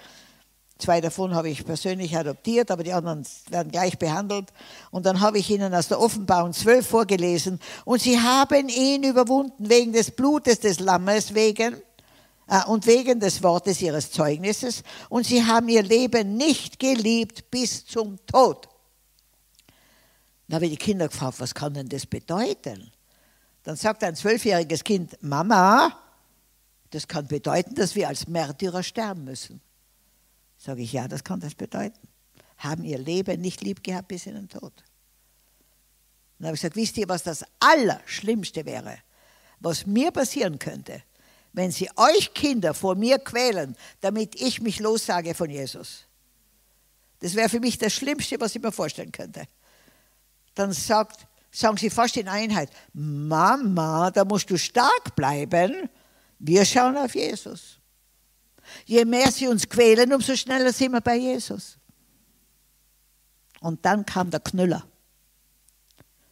[0.78, 4.52] Zwei davon habe ich persönlich adoptiert, aber die anderen werden gleich behandelt.
[4.90, 7.60] Und dann habe ich ihnen aus der Offenbarung zwölf vorgelesen.
[7.86, 11.76] Und sie haben ihn überwunden wegen des Blutes des Lammes, wegen
[12.48, 14.82] äh, und wegen des Wortes ihres Zeugnisses.
[15.08, 18.68] Und sie haben ihr Leben nicht geliebt bis zum Tod.
[20.46, 22.92] Dann habe ich die Kinder gefragt, was kann denn das bedeuten?
[23.62, 25.90] Dann sagt ein zwölfjähriges Kind, Mama,
[26.90, 29.60] das kann bedeuten, dass wir als Märtyrer sterben müssen.
[30.66, 32.08] Sage ich, ja, das kann das bedeuten.
[32.58, 34.72] Haben ihr Leben nicht lieb gehabt bis in den Tod.
[36.38, 38.98] Dann habe ich gesagt, wisst ihr, was das Allerschlimmste wäre,
[39.60, 41.04] was mir passieren könnte,
[41.52, 46.06] wenn sie euch Kinder vor mir quälen, damit ich mich lossage von Jesus?
[47.20, 49.44] Das wäre für mich das Schlimmste, was ich mir vorstellen könnte.
[50.56, 55.88] Dann sagt, sagen sie fast in Einheit, Mama, da musst du stark bleiben.
[56.40, 57.78] Wir schauen auf Jesus.
[58.84, 61.78] Je mehr sie uns quälen, umso schneller sind wir bei Jesus.
[63.60, 64.86] Und dann kam der Knüller.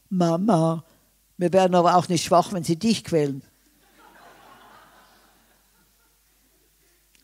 [0.08, 0.84] Mama,
[1.36, 3.42] wir werden aber auch nicht schwach, wenn sie dich quälen.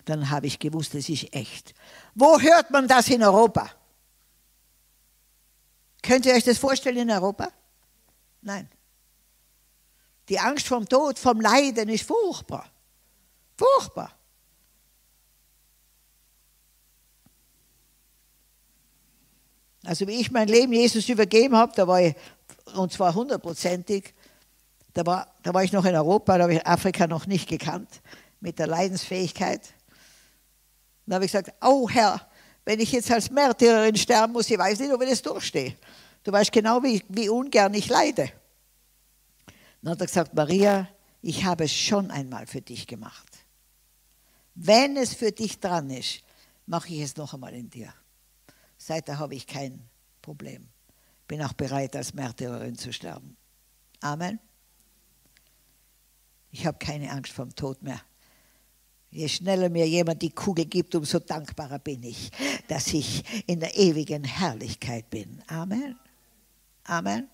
[0.05, 1.75] Dann habe ich gewusst, es ist echt.
[2.15, 3.71] Wo hört man das in Europa?
[6.03, 7.53] Könnt ihr euch das vorstellen in Europa?
[8.41, 8.69] Nein.
[10.29, 12.71] Die Angst vom Tod, vom Leiden ist furchtbar.
[13.57, 14.17] Furchtbar.
[19.91, 22.15] Also wie ich mein Leben Jesus übergeben habe, da war ich,
[22.77, 24.15] und zwar hundertprozentig,
[24.95, 27.89] da war, da war ich noch in Europa, da habe ich Afrika noch nicht gekannt,
[28.39, 29.75] mit der Leidensfähigkeit.
[31.07, 32.25] Da habe ich gesagt, oh Herr,
[32.65, 35.75] wenn ich jetzt als Märtyrerin sterben muss, ich weiß nicht, ob ich das durchstehe.
[36.23, 38.31] Du weißt genau, wie, wie ungern ich leide.
[39.83, 40.89] Dann hat er gesagt, Maria,
[41.21, 43.39] ich habe es schon einmal für dich gemacht.
[44.55, 46.21] Wenn es für dich dran ist,
[46.67, 47.93] mache ich es noch einmal in dir.
[48.83, 49.87] Seither habe ich kein
[50.23, 50.67] Problem.
[51.29, 53.37] Bin auch bereit, als Märtyrerin zu sterben.
[54.01, 54.41] Amen.
[56.51, 58.01] Ich habe keine Angst vor dem Tod mehr.
[59.11, 62.31] Je schneller mir jemand die Kugel gibt, umso dankbarer bin ich,
[62.69, 65.43] dass ich in der ewigen Herrlichkeit bin.
[65.47, 65.99] Amen.
[66.85, 67.29] Amen.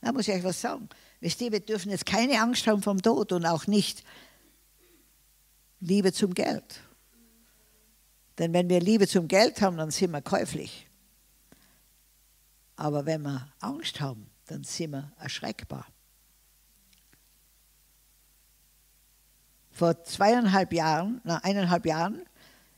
[0.00, 0.88] Da muss ich euch was sagen.
[1.20, 4.02] Wisst ihr, wir dürfen jetzt keine Angst haben vom Tod und auch nicht
[5.80, 6.80] Liebe zum Geld.
[8.40, 10.88] Denn wenn wir Liebe zum Geld haben, dann sind wir käuflich.
[12.74, 15.86] Aber wenn wir Angst haben, dann sind wir erschreckbar.
[19.70, 22.22] Vor zweieinhalb Jahren, na, eineinhalb Jahren,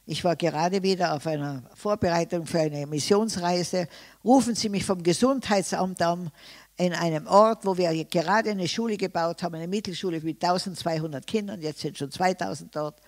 [0.05, 3.87] ich war gerade wieder auf einer Vorbereitung für eine Missionsreise,
[4.25, 6.33] rufen sie mich vom Gesundheitsamt an,
[6.77, 11.61] in einem Ort, wo wir gerade eine Schule gebaut haben, eine Mittelschule mit 1200 Kindern,
[11.61, 13.01] jetzt sind schon 2000 dort.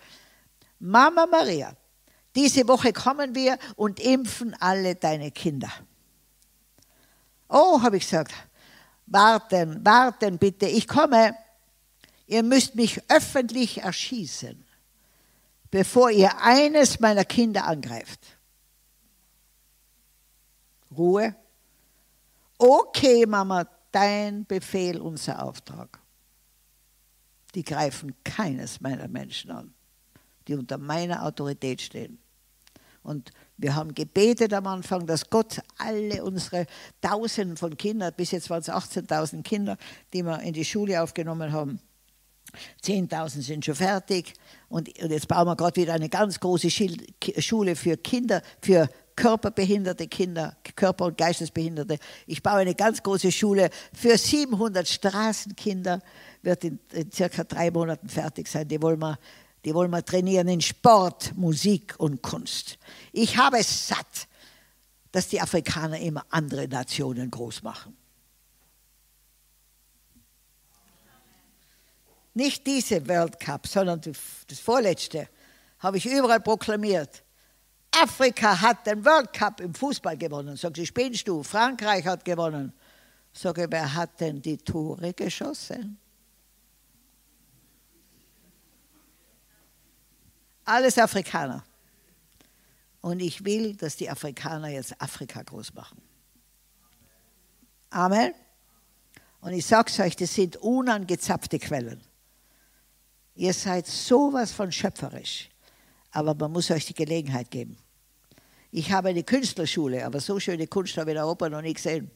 [0.78, 1.76] Mama Maria,
[2.34, 5.70] diese Woche kommen wir und impfen alle deine Kinder.
[7.48, 8.32] Oh, habe ich gesagt,
[9.06, 11.36] warten, warten bitte, ich komme.
[12.26, 14.64] Ihr müsst mich öffentlich erschießen,
[15.70, 18.20] bevor ihr eines meiner Kinder angreift.
[20.96, 21.36] Ruhe.
[22.58, 26.00] Okay, Mama, dein Befehl, unser Auftrag.
[27.54, 29.74] Die greifen keines meiner Menschen an,
[30.48, 32.18] die unter meiner Autorität stehen.
[33.04, 36.66] Und wir haben gebetet am Anfang, dass Gott alle unsere
[37.02, 39.76] Tausenden von Kindern, bis jetzt waren es 18.000 Kinder,
[40.12, 41.78] die wir in die Schule aufgenommen haben,
[42.82, 44.32] 10.000 sind schon fertig
[44.68, 50.56] und, jetzt bauen wir gerade wieder eine ganz große Schule für Kinder, für körperbehinderte Kinder,
[50.74, 51.98] Körper- und Geistesbehinderte.
[52.26, 56.00] Ich baue eine ganz große Schule für 700 Straßenkinder,
[56.42, 56.78] wird in,
[57.12, 58.66] circa drei Monaten fertig sein.
[58.66, 59.18] Die wollen wir
[59.64, 62.78] die wollen wir trainieren in Sport, Musik und Kunst.
[63.12, 64.28] Ich habe es satt,
[65.10, 67.96] dass die Afrikaner immer andere Nationen groß machen.
[72.34, 75.28] Nicht diese World Cup, sondern das vorletzte
[75.78, 77.22] habe ich überall proklamiert.
[77.92, 80.56] Afrika hat den World Cup im Fußball gewonnen.
[80.56, 81.44] Sag ich, spinnst du?
[81.44, 82.72] Frankreich hat gewonnen.
[83.32, 85.98] Sage, wer hat denn die Tore geschossen?
[90.64, 91.64] Alles Afrikaner.
[93.00, 96.00] Und ich will, dass die Afrikaner jetzt Afrika groß machen.
[97.90, 98.32] Amen.
[99.40, 102.00] Und ich sage es euch, das sind unangezapfte Quellen.
[103.36, 105.50] Ihr seid sowas von schöpferisch,
[106.12, 107.76] aber man muss euch die Gelegenheit geben.
[108.70, 112.10] Ich habe eine Künstlerschule, aber so schöne Kunst habe ich in Europa noch nie gesehen.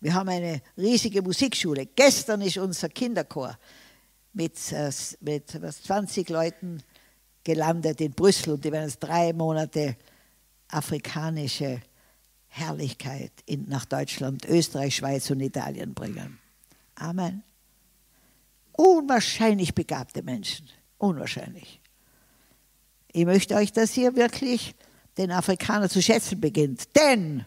[0.00, 1.86] Wir haben eine riesige Musikschule.
[1.86, 3.58] Gestern ist unser Kinderchor
[4.32, 6.82] mit, äh, mit 20 Leuten
[7.44, 9.96] gelandet in Brüssel und die werden jetzt drei Monate
[10.68, 11.80] afrikanische
[12.48, 16.38] Herrlichkeit in, nach Deutschland, Österreich, Schweiz und Italien bringen.
[16.96, 17.42] Amen.
[18.72, 20.68] Unwahrscheinlich begabte Menschen.
[20.98, 21.80] Unwahrscheinlich.
[23.12, 24.74] Ich möchte euch, dass ihr wirklich
[25.16, 26.94] den Afrikaner zu schätzen beginnt.
[26.96, 27.44] Denn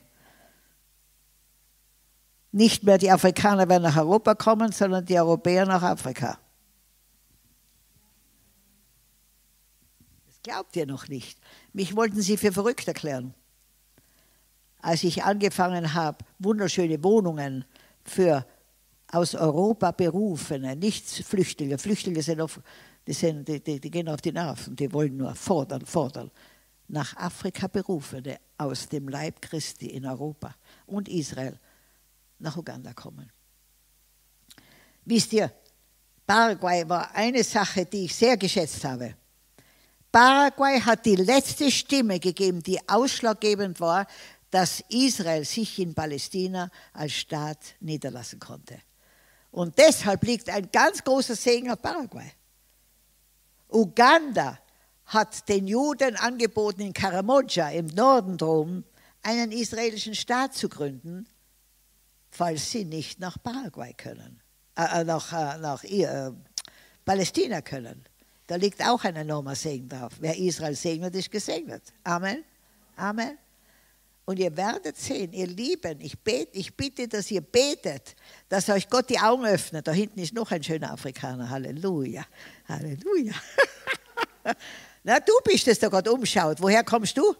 [2.51, 6.37] nicht mehr die Afrikaner werden nach Europa kommen, sondern die Europäer nach Afrika.
[10.43, 11.39] Glaubt ihr noch nicht.
[11.71, 13.33] Mich wollten sie für verrückt erklären.
[14.81, 17.65] Als ich angefangen habe, wunderschöne Wohnungen
[18.03, 18.45] für
[19.07, 22.59] aus Europa berufene, nicht Flüchtlinge, Flüchtlinge sind, auf,
[23.07, 26.31] die, sind die, die, die gehen auf die Nerven, die wollen nur fordern, fordern,
[26.87, 30.53] nach Afrika berufene aus dem Leib Christi in Europa
[30.85, 31.57] und Israel
[32.39, 33.31] nach Uganda kommen.
[35.05, 35.51] Wisst ihr,
[36.25, 39.15] Paraguay war eine Sache, die ich sehr geschätzt habe.
[40.13, 44.07] Paraguay hat die letzte Stimme gegeben, die ausschlaggebend war,
[44.49, 48.79] dass Israel sich in Palästina als Staat niederlassen konnte.
[49.51, 52.31] Und deshalb liegt ein ganz großer Segen auf Paraguay.
[53.69, 54.57] Uganda
[55.07, 58.85] hat den Juden angeboten, in Karamoja im Norden drum
[59.21, 61.27] einen israelischen Staat zu gründen
[62.33, 64.41] falls sie nicht nach Paraguay können,
[64.75, 66.31] äh, äh nach, äh, nach äh,
[67.05, 68.03] Palästina können.
[68.53, 70.11] Da liegt auch ein enormer Segen drauf.
[70.19, 71.81] Wer Israel segnet, ist gesegnet.
[72.03, 72.43] Amen.
[72.95, 73.39] Amen.
[74.25, 78.15] Und ihr werdet sehen, ihr Lieben, ich, bete, ich bitte, dass ihr betet,
[78.49, 79.87] dass euch Gott die Augen öffnet.
[79.87, 81.49] Da hinten ist noch ein schöner Afrikaner.
[81.49, 82.27] Halleluja.
[82.67, 83.33] Halleluja.
[85.03, 86.61] Na, du bist es, der Gott umschaut.
[86.61, 87.35] Woher kommst du?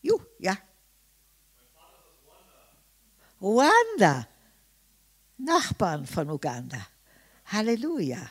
[0.00, 0.56] Juh, ja.
[3.42, 4.26] Ruanda,
[5.36, 6.78] Nachbarn von Uganda.
[7.44, 8.30] Halleluja.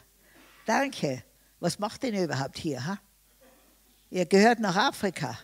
[0.66, 1.24] Danke.
[1.60, 2.86] Was macht denn ihr überhaupt hier?
[2.86, 2.98] Ha?
[4.10, 5.38] Ihr gehört nach Afrika.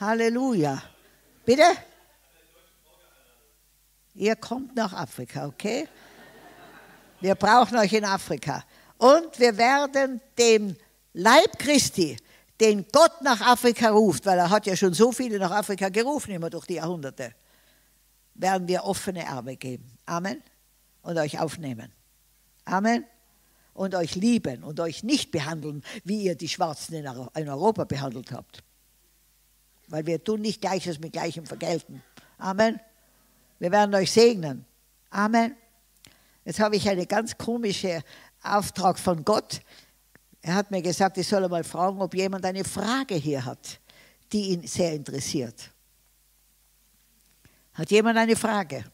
[0.00, 0.82] Halleluja.
[1.44, 1.64] Bitte?
[4.14, 5.88] Ihr kommt nach Afrika, okay?
[7.20, 8.64] Wir brauchen euch in Afrika.
[8.98, 10.76] Und wir werden dem
[11.12, 12.16] Leib Christi,
[12.60, 16.32] den Gott nach Afrika ruft, weil er hat ja schon so viele nach Afrika gerufen,
[16.32, 17.34] immer durch die Jahrhunderte
[18.40, 19.98] werden wir offene Arme geben.
[20.06, 20.42] Amen.
[21.02, 21.92] Und euch aufnehmen.
[22.64, 23.04] Amen.
[23.80, 28.62] Und euch lieben und euch nicht behandeln, wie ihr die Schwarzen in Europa behandelt habt.
[29.88, 32.02] Weil wir tun nicht Gleiches mit Gleichem vergelten.
[32.36, 32.78] Amen.
[33.58, 34.66] Wir werden euch segnen.
[35.08, 35.56] Amen.
[36.44, 38.02] Jetzt habe ich einen ganz komischen
[38.42, 39.62] Auftrag von Gott.
[40.42, 43.80] Er hat mir gesagt, ich soll mal fragen, ob jemand eine Frage hier hat,
[44.30, 45.70] die ihn sehr interessiert.
[47.72, 48.84] Hat jemand eine Frage?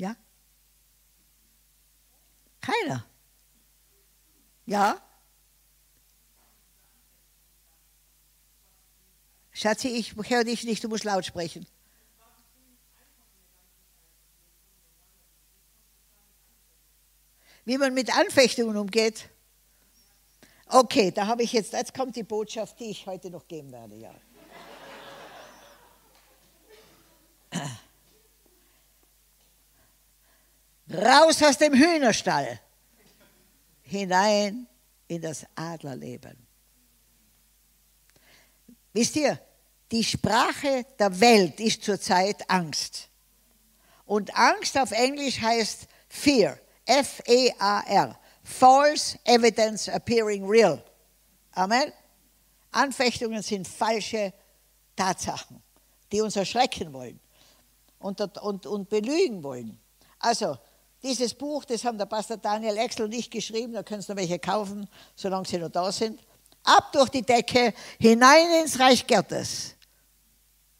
[0.00, 0.14] Ja?
[2.68, 3.04] Keiner?
[4.66, 5.00] Ja?
[9.52, 11.66] Schatzi, ich höre dich nicht, du musst laut sprechen.
[17.64, 19.28] Wie man mit Anfechtungen umgeht.
[20.66, 23.96] Okay, da habe ich jetzt, jetzt kommt die Botschaft, die ich heute noch geben werde,
[23.96, 24.14] ja.
[30.92, 32.60] Raus aus dem Hühnerstall,
[33.82, 34.66] hinein
[35.06, 36.46] in das Adlerleben.
[38.92, 39.38] Wisst ihr,
[39.90, 43.08] die Sprache der Welt ist zurzeit Angst.
[44.06, 48.18] Und Angst auf Englisch heißt Fear, F-E-A-R.
[48.42, 50.82] False evidence appearing real.
[51.52, 51.92] Amen.
[52.70, 54.32] Anfechtungen sind falsche
[54.96, 55.62] Tatsachen,
[56.10, 57.20] die uns erschrecken wollen
[57.98, 59.78] und, und, und belügen wollen.
[60.18, 60.58] Also,
[61.02, 64.16] dieses Buch, das haben der Pastor Daniel Exel und ich geschrieben, da können Sie noch
[64.16, 66.20] welche kaufen, solange sie noch da sind.
[66.64, 69.74] Ab durch die Decke, hinein ins Reich Gottes.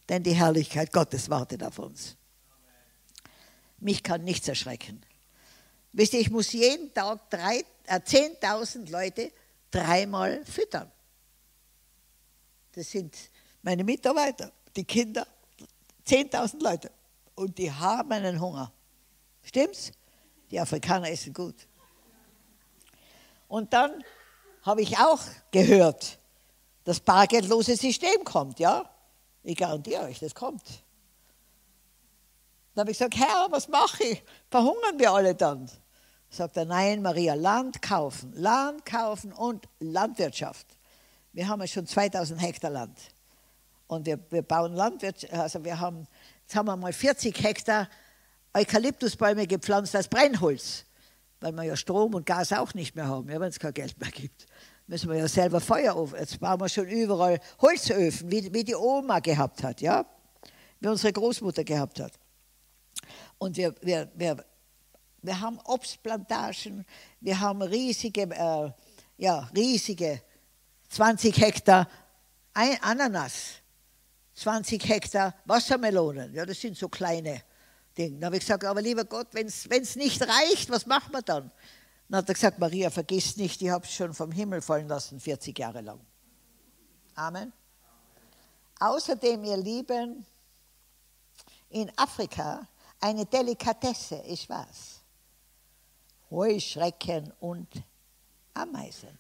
[0.09, 2.16] Denn die Herrlichkeit Gottes wartet auf uns.
[3.78, 5.03] Mich kann nichts erschrecken.
[5.93, 9.32] Wisst ihr, ich muss jeden Tag äh, 10.000 Leute
[9.70, 10.90] dreimal füttern.
[12.72, 13.16] Das sind
[13.62, 15.26] meine Mitarbeiter, die Kinder,
[16.07, 16.90] 10.000 Leute.
[17.34, 18.72] Und die haben einen Hunger.
[19.43, 19.93] Stimmt's?
[20.51, 21.55] Die Afrikaner essen gut.
[23.49, 24.05] Und dann
[24.62, 25.20] habe ich auch
[25.51, 26.18] gehört,
[26.84, 28.88] das bargeldlose System kommt, ja?
[29.42, 30.62] Ich garantiere euch, das kommt.
[32.74, 34.22] Dann habe ich gesagt, Herr, was mache ich?
[34.51, 35.70] Verhungern wir alle dann?
[36.30, 40.66] Sagt er, nein, Maria, Land kaufen, Land kaufen und Landwirtschaft.
[41.32, 42.99] Wir haben ja schon 2000 Hektar Land.
[43.86, 46.07] Und wir, wir bauen Landwirtschaft, also wir haben,
[46.42, 47.88] jetzt haben wir mal 40 Hektar
[48.59, 50.84] Eukalyptusbäume gepflanzt als Brennholz,
[51.40, 53.98] weil wir ja Strom und Gas auch nicht mehr haben, ja, wenn es kein Geld
[54.00, 54.46] mehr gibt.
[54.88, 56.18] Müssen wir ja selber Feuerofen.
[56.18, 60.04] Jetzt bauen wir schon überall Holzöfen, wie, wie die Oma gehabt hat, ja,
[60.80, 62.12] wie unsere Großmutter gehabt hat.
[63.38, 64.44] Und wir, wir, wir,
[65.22, 66.84] wir haben Obstplantagen,
[67.20, 68.72] wir haben riesige, äh,
[69.18, 70.20] ja, riesige
[70.88, 71.88] 20 Hektar
[72.54, 73.52] Ananas,
[74.34, 76.34] 20 Hektar Wassermelonen.
[76.34, 77.42] Ja, das sind so kleine
[77.99, 78.18] Dinge.
[78.18, 81.51] Da habe ich gesagt, aber lieber Gott, wenn es nicht reicht, was machen wir dann?
[82.09, 85.20] Dann hat er gesagt, Maria, vergiss nicht, ich habe es schon vom Himmel fallen lassen,
[85.20, 86.01] 40 Jahre lang.
[87.14, 87.53] Amen.
[88.80, 90.24] Außerdem, ihr Lieben,
[91.70, 92.66] in Afrika
[93.01, 95.01] eine Delikatesse ist was?
[96.30, 97.68] Heuschrecken und
[98.55, 99.18] Ameisen.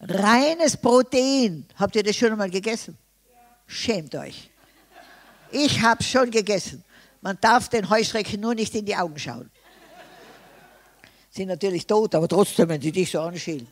[0.00, 1.66] Reines Protein.
[1.76, 2.96] Habt ihr das schon einmal gegessen?
[3.66, 4.50] Schämt euch.
[5.50, 6.84] Ich habe schon gegessen.
[7.20, 9.50] Man darf den Heuschrecken nur nicht in die Augen schauen.
[11.30, 13.68] Sind natürlich tot, aber trotzdem, wenn sie dich so anschielen.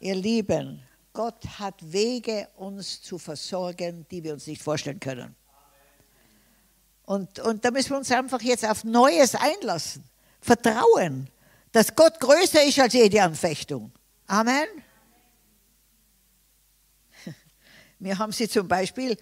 [0.00, 0.82] Ihr Lieben,
[1.12, 5.34] Gott hat Wege, uns zu versorgen, die wir uns nicht vorstellen können.
[7.06, 10.04] Und, und da müssen wir uns einfach jetzt auf Neues einlassen.
[10.40, 11.30] Vertrauen,
[11.72, 13.92] dass Gott größer ist als jede Anfechtung.
[14.26, 14.66] Amen.
[17.98, 19.16] Wir haben sie zum Beispiel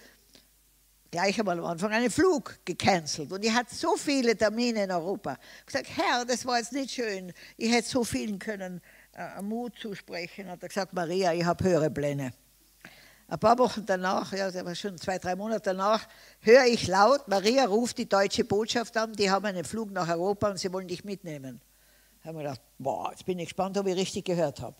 [1.14, 5.38] gleich einmal am Anfang einen Flug gecancelt und ich hatte so viele Termine in Europa.
[5.60, 7.32] Ich gesagt, Herr, das war jetzt nicht schön.
[7.56, 8.80] Ich hätte so vielen können
[9.12, 10.50] äh, Mut zusprechen.
[10.50, 12.32] Hat er gesagt, Maria, ich habe höhere Pläne.
[13.28, 16.04] Ein paar Wochen danach, ja, das war schon zwei, drei Monate danach,
[16.40, 20.50] höre ich laut, Maria ruft die deutsche Botschaft an, die haben einen Flug nach Europa
[20.50, 21.60] und sie wollen dich mitnehmen.
[22.22, 24.74] Da habe ich gedacht, boah, jetzt bin ich gespannt, ob ich richtig gehört habe.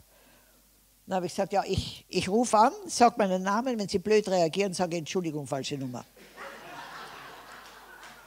[1.06, 4.26] Dann habe ich gesagt, ja, ich, ich rufe an, sage meinen Namen, wenn Sie blöd
[4.26, 6.04] reagieren, sage Entschuldigung, falsche Nummer.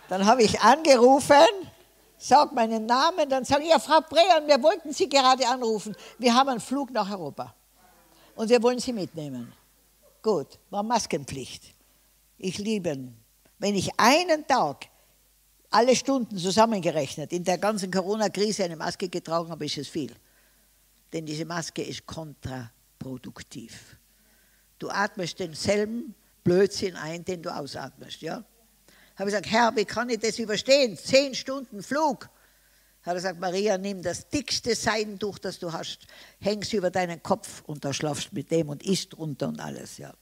[0.09, 1.35] Dann habe ich angerufen,
[2.17, 5.95] sage meinen Namen, dann sage ich, ja, Frau Brehan, wir wollten Sie gerade anrufen.
[6.17, 7.53] Wir haben einen Flug nach Europa
[8.35, 9.51] und wir wollen Sie mitnehmen.
[10.21, 11.63] Gut, war Maskenpflicht.
[12.37, 13.13] Ich liebe,
[13.59, 14.87] wenn ich einen Tag
[15.69, 20.13] alle Stunden zusammengerechnet in der ganzen Corona-Krise eine Maske getragen habe, ist es viel.
[21.11, 23.97] Denn diese Maske ist kontraproduktiv.
[24.79, 28.21] Du atmest denselben Blödsinn ein, den du ausatmest.
[28.21, 28.43] Ja?
[29.17, 30.95] Habe ich gesagt, Herr, wie kann ich das überstehen?
[30.95, 32.29] Zehn Stunden Flug.
[33.01, 35.99] Hat er gesagt, Maria, nimm das dickste Seidentuch, das du hast,
[36.39, 39.97] hängst über deinen Kopf und da schlafst mit dem und isst runter und alles.
[39.97, 40.13] Ja.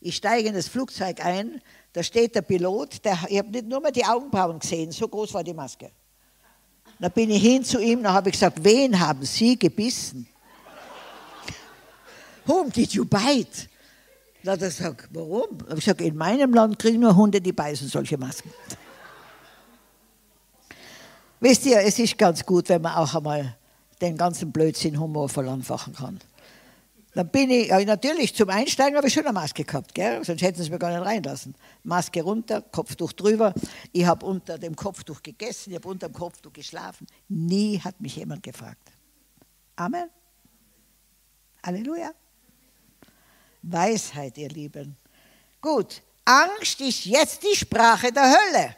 [0.00, 1.62] Ich steige in das Flugzeug ein,
[1.94, 5.32] da steht der Pilot, der, ich habe nicht nur mal die Augenbrauen gesehen, so groß
[5.32, 5.90] war die Maske.
[6.98, 10.28] Da bin ich hin zu ihm, da habe ich gesagt, wen haben Sie gebissen?
[12.44, 13.68] Whom did you bite?
[14.46, 15.58] Da hat er gesagt, warum?
[15.70, 18.52] Ich gesagt, in meinem Land kriegen nur Hunde, die beißen solche Masken.
[21.40, 23.56] Wisst ihr, es ist ganz gut, wenn man auch einmal
[24.00, 26.20] den ganzen Blödsinn humorvoll anfachen kann.
[27.16, 30.24] Dann bin ich, natürlich, zum Einsteigen habe ich schon eine Maske gehabt, gell?
[30.24, 31.56] sonst hätten sie mir gar nicht reinlassen.
[31.82, 33.52] Maske runter, Kopftuch drüber.
[33.90, 37.08] Ich habe unter dem Kopftuch gegessen, ich habe unter dem Kopftuch geschlafen.
[37.28, 38.92] Nie hat mich jemand gefragt.
[39.74, 40.08] Amen.
[41.64, 42.12] Halleluja.
[43.70, 44.96] Weisheit, ihr Lieben.
[45.60, 48.76] Gut, Angst ist jetzt die Sprache der Hölle.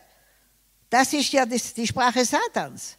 [0.91, 2.97] Das ist ja die Sprache Satans.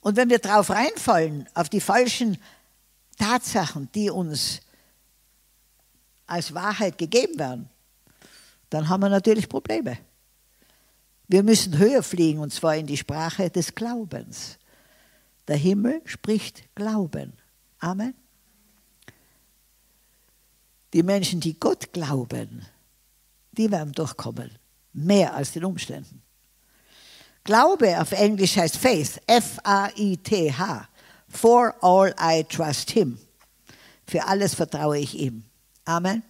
[0.00, 2.38] Und wenn wir drauf reinfallen, auf die falschen
[3.18, 4.60] Tatsachen, die uns
[6.26, 7.68] als Wahrheit gegeben werden,
[8.70, 9.98] dann haben wir natürlich Probleme.
[11.28, 14.58] Wir müssen höher fliegen und zwar in die Sprache des Glaubens.
[15.48, 17.32] Der Himmel spricht Glauben.
[17.78, 18.14] Amen.
[20.92, 22.66] Die Menschen, die Gott glauben,
[23.52, 24.50] die werden durchkommen.
[24.92, 26.22] Mehr als den Umständen.
[27.44, 30.88] Glaube auf Englisch heißt Faith, F-A-I-T-H.
[31.28, 33.18] For all I trust him.
[34.06, 35.44] Für alles vertraue ich ihm.
[35.84, 36.22] Amen.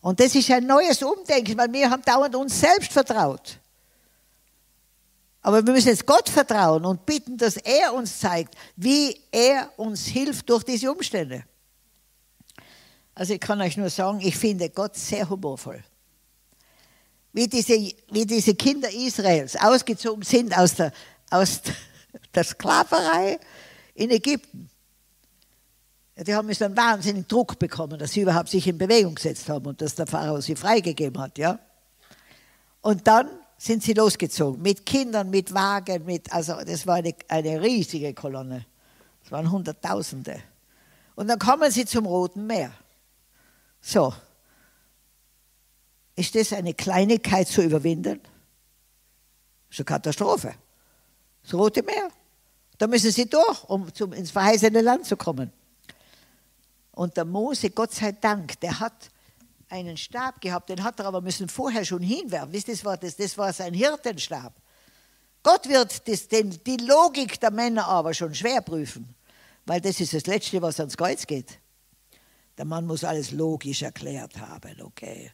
[0.00, 3.58] Und das ist ein neues Umdenken, weil wir haben dauernd uns selbst vertraut.
[5.42, 10.06] Aber wir müssen jetzt Gott vertrauen und bitten, dass er uns zeigt, wie er uns
[10.06, 11.44] hilft durch diese Umstände.
[13.14, 15.82] Also ich kann euch nur sagen, ich finde Gott sehr humorvoll.
[17.32, 17.74] Wie diese,
[18.10, 20.92] wie diese Kinder Israels ausgezogen sind aus der,
[21.30, 21.62] aus
[22.34, 23.38] der Sklaverei
[23.94, 24.68] in Ägypten.
[26.16, 29.66] Die haben so einen wahnsinnigen Druck bekommen, dass sie überhaupt sich in Bewegung gesetzt haben
[29.66, 31.38] und dass der Pharao sie freigegeben hat.
[31.38, 31.58] Ja?
[32.82, 37.62] Und dann sind sie losgezogen mit Kindern, mit Wagen, mit, also das war eine, eine
[37.62, 38.66] riesige Kolonne.
[39.24, 40.38] Es waren Hunderttausende.
[41.14, 42.72] Und dann kommen sie zum Roten Meer.
[43.82, 44.14] So,
[46.14, 48.20] ist das eine Kleinigkeit zu überwinden?
[49.68, 50.54] Das ist eine Katastrophe.
[51.42, 52.08] Das Rote Meer.
[52.78, 55.52] Da müssen sie durch, um zum, ins verheißene Land zu kommen.
[56.92, 59.10] Und der Mose, Gott sei Dank, der hat
[59.68, 62.52] einen Stab gehabt, den hat er aber müssen vorher schon hinwerfen.
[62.52, 64.52] Wisst ihr, das war, das, das war sein Hirtenstab.
[65.42, 69.14] Gott wird das, den, die Logik der Männer aber schon schwer prüfen,
[69.64, 71.58] weil das ist das Letzte, was ans Kreuz geht.
[72.58, 75.32] Der Mann muss alles logisch erklärt haben, okay.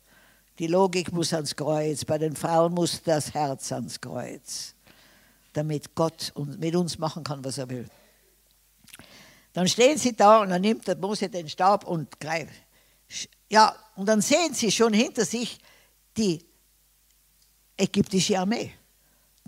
[0.58, 4.74] Die Logik muss ans Kreuz, bei den Frauen muss das Herz ans Kreuz,
[5.52, 7.88] damit Gott mit uns machen kann, was er will.
[9.52, 12.52] Dann stehen sie da und dann nimmt der Mose den Stab und greift.
[13.48, 15.58] Ja, und dann sehen sie schon hinter sich
[16.16, 16.44] die
[17.76, 18.72] ägyptische Armee.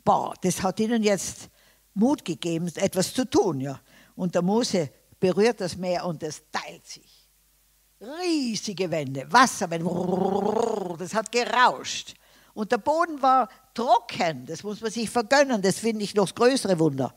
[0.04, 1.50] Boah, das hat ihnen jetzt
[1.94, 3.60] Mut gegeben, etwas zu tun.
[3.60, 3.80] Ja.
[4.16, 7.09] Und der Mose berührt das Meer und es teilt sich.
[8.00, 12.14] Riesige Wände, Wasserwände, das hat gerauscht.
[12.54, 16.34] Und der Boden war trocken, das muss man sich vergönnen, das finde ich noch das
[16.34, 17.14] größere Wunder.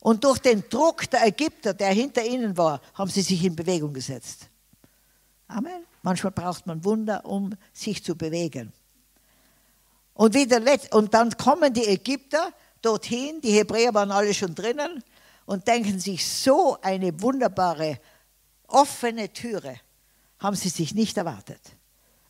[0.00, 3.94] Und durch den Druck der Ägypter, der hinter ihnen war, haben sie sich in Bewegung
[3.94, 4.50] gesetzt.
[5.48, 5.86] Amen.
[6.02, 8.72] Manchmal braucht man Wunder, um sich zu bewegen.
[10.12, 10.60] Und, wieder,
[10.92, 15.02] und dann kommen die Ägypter dorthin, die Hebräer waren alle schon drinnen
[15.46, 17.98] und denken sich, so eine wunderbare
[18.68, 19.80] offene Türe
[20.38, 21.60] haben sie sich nicht erwartet.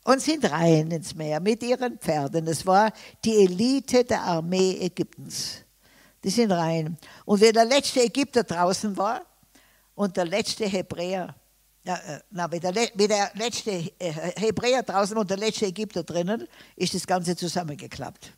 [0.05, 2.47] Und sind rein ins Meer mit ihren Pferden.
[2.47, 2.93] Es war
[3.25, 5.67] die Elite der Armee Ägyptens
[6.27, 6.99] die sind rein.
[7.25, 9.25] Und wie der letzte Ägypter draußen war
[9.95, 11.37] und der letzte Hebräer,
[11.85, 16.49] äh, na, wie, der, wie der letzte äh, Hebräer draußen und der letzte Ägypter drinnen,
[16.75, 18.33] ist das Ganze zusammengeklappt.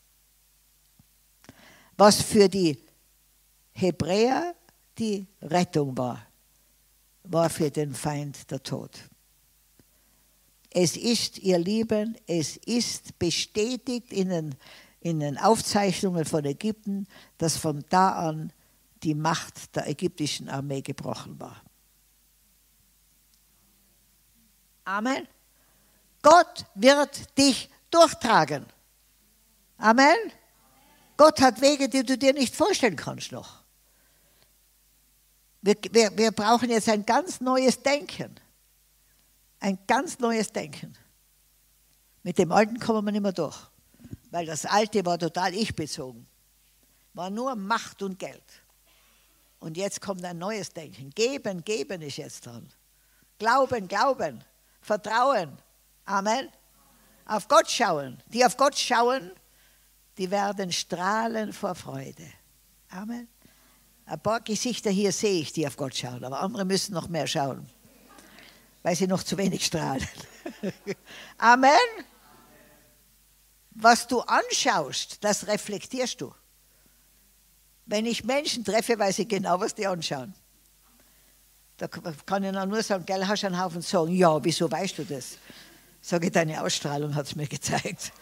[1.96, 2.78] Was für die
[3.72, 4.54] Hebräer
[4.98, 6.20] die Rettung war,
[7.22, 8.90] war für den Feind der Tod.
[10.70, 14.54] Es ist, ihr Lieben, es ist bestätigt in den
[15.00, 17.06] in den Aufzeichnungen von Ägypten,
[17.38, 18.52] dass von da an
[19.02, 21.62] die Macht der ägyptischen Armee gebrochen war.
[24.84, 25.28] Amen.
[26.22, 28.66] Gott wird dich durchtragen.
[29.76, 30.16] Amen.
[31.16, 33.62] Gott hat Wege, die du dir nicht vorstellen kannst noch.
[35.62, 38.34] Wir, wir, wir brauchen jetzt ein ganz neues Denken.
[39.60, 40.96] Ein ganz neues Denken.
[42.22, 43.68] Mit dem Alten kommen wir nicht mehr durch
[44.30, 46.26] weil das alte war total ich-bezogen.
[47.14, 48.44] War nur Macht und Geld.
[49.58, 51.10] Und jetzt kommt ein neues Denken.
[51.10, 52.68] Geben, geben ist jetzt dran.
[53.38, 54.44] Glauben, glauben.
[54.80, 55.56] Vertrauen.
[56.04, 56.48] Amen.
[57.26, 58.22] Auf Gott schauen.
[58.26, 59.32] Die auf Gott schauen,
[60.16, 62.26] die werden strahlen vor Freude.
[62.90, 63.28] Amen.
[64.06, 67.26] Ein paar Gesichter hier sehe ich, die auf Gott schauen, aber andere müssen noch mehr
[67.26, 67.68] schauen,
[68.88, 70.08] weil sie noch zu wenig strahlen.
[71.38, 71.78] Amen
[73.80, 76.34] was du anschaust, das reflektierst du.
[77.86, 80.34] Wenn ich Menschen treffe, weiß ich genau, was die anschauen.
[81.76, 85.04] Da kann ich nur sagen, gell, hast du einen Haufen sagen, ja, wieso weißt du
[85.04, 85.38] das?
[86.02, 88.12] Sage deine Ausstrahlung hat es mir gezeigt.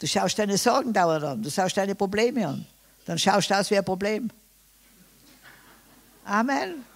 [0.00, 2.66] Du schaust deine Sorgen dauernd an, du schaust deine Probleme an.
[3.04, 4.30] Dann schaust du aus wie ein Problem.
[6.24, 6.86] Amen.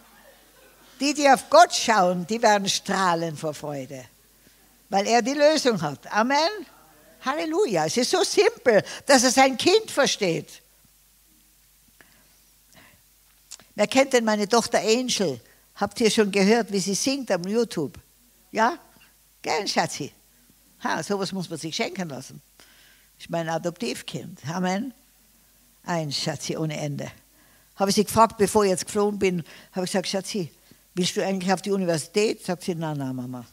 [1.01, 4.05] Die, die auf Gott schauen, die werden strahlen vor Freude,
[4.89, 6.11] weil er die Lösung hat.
[6.13, 6.67] Amen.
[7.25, 7.87] Halleluja.
[7.87, 10.63] Es ist so simpel, dass es ein Kind versteht.
[13.75, 15.41] Wer kennt denn meine Tochter Angel?
[15.77, 17.97] Habt ihr schon gehört, wie sie singt am YouTube?
[18.51, 18.77] Ja?
[19.43, 20.13] Gern, Schatzi.
[20.83, 22.43] Ha, sowas muss man sich schenken lassen.
[23.19, 24.41] ist mein Adoptivkind.
[24.49, 24.93] Amen.
[25.85, 27.11] Ein Schatzi ohne Ende.
[27.77, 30.51] Habe ich sie gefragt, bevor ich jetzt geflogen bin, habe ich gesagt, Schatzi,
[30.99, 32.45] willst du eigentlich auf die Universität?
[32.45, 33.47] Sagt sie, na, na, Mama.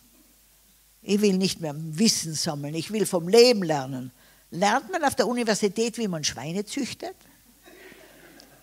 [1.03, 4.11] Ich will nicht mehr Wissen sammeln, ich will vom Leben lernen.
[4.49, 7.15] Lernt man auf der Universität, wie man Schweine züchtet?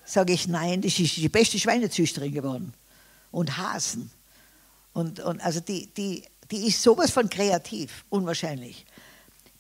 [0.05, 2.75] Sage ich, nein, das ist die beste Schweinezüchterin geworden.
[3.31, 4.11] Und Hasen.
[4.93, 8.85] Und, und also die, die, die ist sowas von kreativ, unwahrscheinlich.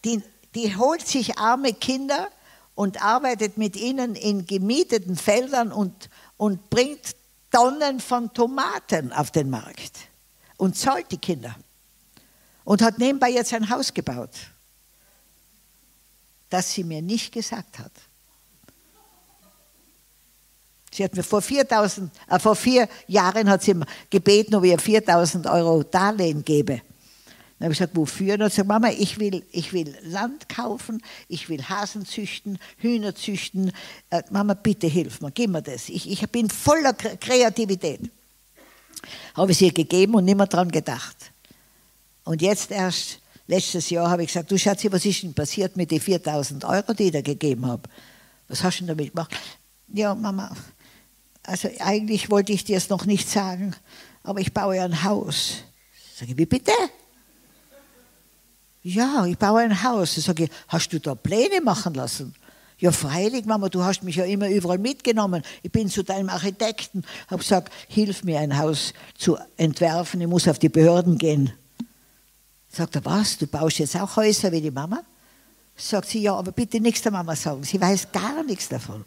[0.04, 0.20] Die,
[0.56, 2.28] die holt sich arme Kinder
[2.74, 7.14] und arbeitet mit ihnen in gemieteten Feldern und, und bringt
[7.52, 9.98] Tonnen von Tomaten auf den Markt
[10.56, 11.54] und zahlt die Kinder
[12.64, 14.30] und hat nebenbei jetzt ein Haus gebaut,
[16.48, 17.92] das sie mir nicht gesagt hat.
[20.94, 23.74] Sie hat mir vor, 4000, äh, vor vier Jahren hat sie
[24.10, 26.82] gebeten, ob ich ihr 4000 Euro Darlehen gebe.
[27.62, 28.32] Dann habe ich gesagt, wofür?
[28.32, 32.58] Und dann hat gesagt, Mama, ich will, ich will Land kaufen, ich will Hasen züchten,
[32.78, 33.70] Hühner züchten.
[34.10, 35.88] Äh, Mama, bitte hilf mir, gib mir das.
[35.88, 38.00] Ich, ich bin voller Kreativität.
[39.36, 41.16] Habe ich ihr gegeben und nicht mehr daran gedacht.
[42.24, 45.92] Und jetzt erst, letztes Jahr, habe ich gesagt, du Schatzi, was ist denn passiert mit
[45.92, 47.88] den 4000 Euro, die ich dir gegeben habe?
[48.48, 49.38] Was hast du denn damit gemacht?
[49.86, 50.52] Ja, Mama,
[51.44, 53.72] also eigentlich wollte ich dir es noch nicht sagen,
[54.24, 55.58] aber ich baue ja ein Haus.
[56.16, 56.72] Sag ich, wie bitte?
[58.82, 60.16] Ja, ich baue ein Haus.
[60.16, 62.34] Ich sage, hast du da Pläne machen lassen?
[62.78, 65.44] Ja, freilich, Mama, du hast mich ja immer überall mitgenommen.
[65.62, 70.48] Ich bin zu deinem Architekten, habe gesagt, hilf mir ein Haus zu entwerfen, ich muss
[70.48, 71.52] auf die Behörden gehen.
[72.68, 75.04] Sagt er, was, du baust jetzt auch Häuser wie die Mama?
[75.76, 79.04] Sagt sie, ja, aber bitte nichts der Mama sagen, sie weiß gar nichts davon.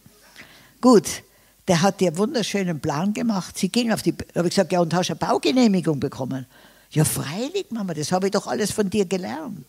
[0.80, 1.24] Gut,
[1.68, 3.58] der hat dir einen wunderschönen Plan gemacht.
[3.58, 6.46] Sie ging auf die, habe ich gesagt, ja, und hast eine Baugenehmigung bekommen?
[6.92, 9.66] Ja, freilich, Mama, das habe ich doch alles von dir gelernt.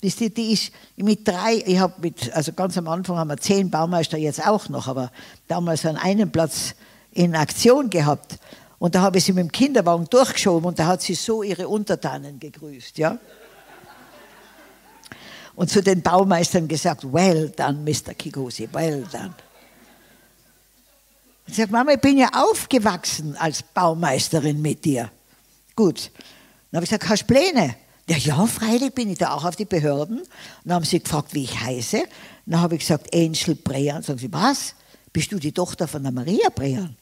[0.00, 3.36] Wisst ihr, die ist mit drei, ich habe mit, also ganz am Anfang haben wir
[3.36, 5.12] zehn Baumeister jetzt auch noch, aber
[5.46, 6.74] damals an einem Platz
[7.12, 8.38] in Aktion gehabt.
[8.78, 11.68] Und da habe ich sie mit dem Kinderwagen durchgeschoben und da hat sie so ihre
[11.68, 13.18] Untertanen gegrüßt, ja.
[15.54, 18.14] Und zu den Baumeistern gesagt, well done, Mr.
[18.14, 19.34] Kikosi, well done.
[21.46, 25.10] Und sagt, Mama, ich bin ja aufgewachsen als Baumeisterin mit dir.
[25.80, 26.10] Gut.
[26.70, 27.74] Dann habe ich gesagt, hast du Pläne?
[28.06, 30.20] Ja, ja, freilich bin ich da auch auf die Behörden.
[30.62, 32.04] dann haben sie gefragt, wie ich heiße.
[32.44, 34.02] Dann habe ich gesagt, Angel Brean.
[34.02, 34.74] Sagen sie, was?
[35.10, 36.94] Bist du die Tochter von der Maria Brean?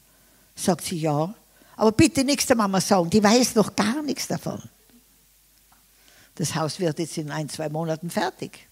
[0.54, 1.34] Sagt sie, ja.
[1.74, 4.62] Aber bitte nichts der Mama sagen, die weiß noch gar nichts davon.
[6.36, 8.68] Das Haus wird jetzt in ein, zwei Monaten fertig.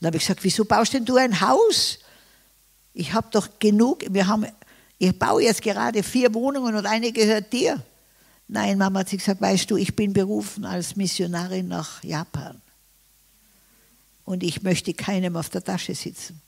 [0.00, 2.00] Dann habe ich gesagt, wieso baust denn du ein Haus?
[2.92, 4.46] Ich habe doch genug, wir haben,
[4.98, 7.80] ich baue jetzt gerade vier Wohnungen und eine gehört dir.
[8.52, 12.60] Nein, Mama hat sie gesagt, weißt du, ich bin berufen als Missionarin nach Japan.
[14.26, 16.38] Und ich möchte keinem auf der Tasche sitzen.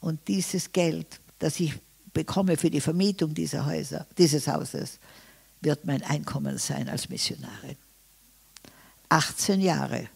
[0.00, 1.74] Und dieses Geld, das ich
[2.14, 4.98] bekomme für die Vermietung dieser Häuser, dieses Hauses,
[5.60, 7.76] wird mein Einkommen sein als Missionarin.
[9.10, 10.08] 18 Jahre.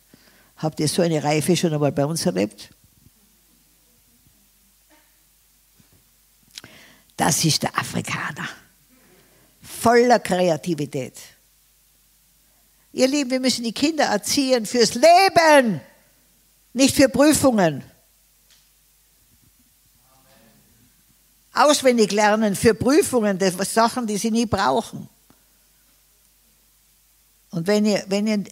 [0.57, 2.71] Habt ihr so eine Reife schon einmal bei uns erlebt?
[7.19, 8.49] Das ist der Afrikaner
[9.71, 11.15] voller Kreativität.
[12.93, 15.81] Ihr Lieben, wir müssen die Kinder erziehen fürs Leben,
[16.73, 17.85] nicht für Prüfungen.
[21.53, 25.09] Auswendig lernen für Prüfungen, das Sachen, die sie nie brauchen.
[27.51, 28.45] Und wenn ihr, wenn ihr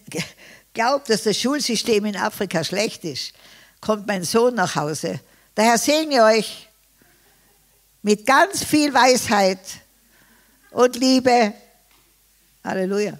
[0.72, 3.32] glaubt, dass das Schulsystem in Afrika schlecht ist,
[3.80, 5.20] kommt mein Sohn nach Hause.
[5.54, 6.68] Daher segne euch
[8.02, 9.58] mit ganz viel Weisheit
[10.70, 11.52] und Liebe.
[12.64, 13.18] Halleluja.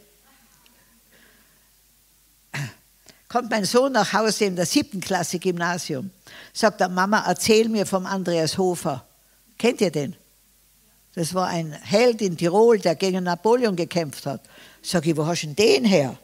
[3.28, 6.10] Kommt mein Sohn nach Hause in der siebten Klasse Gymnasium,
[6.52, 9.06] sagt er, Mama, erzähl mir vom Andreas Hofer.
[9.58, 10.16] Kennt ihr den?
[11.14, 14.40] Das war ein Held in Tirol, der gegen Napoleon gekämpft hat.
[14.80, 16.16] Sag ich, wo hast du denn den her?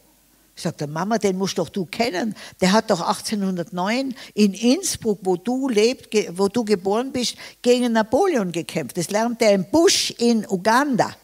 [0.56, 2.34] Sagt er, Mama, den musst doch du kennen.
[2.60, 8.52] Der hat doch 1809 in Innsbruck, wo du lebt, wo du geboren bist, gegen Napoleon
[8.52, 8.96] gekämpft.
[8.96, 11.14] Das lernt er im Busch in Uganda.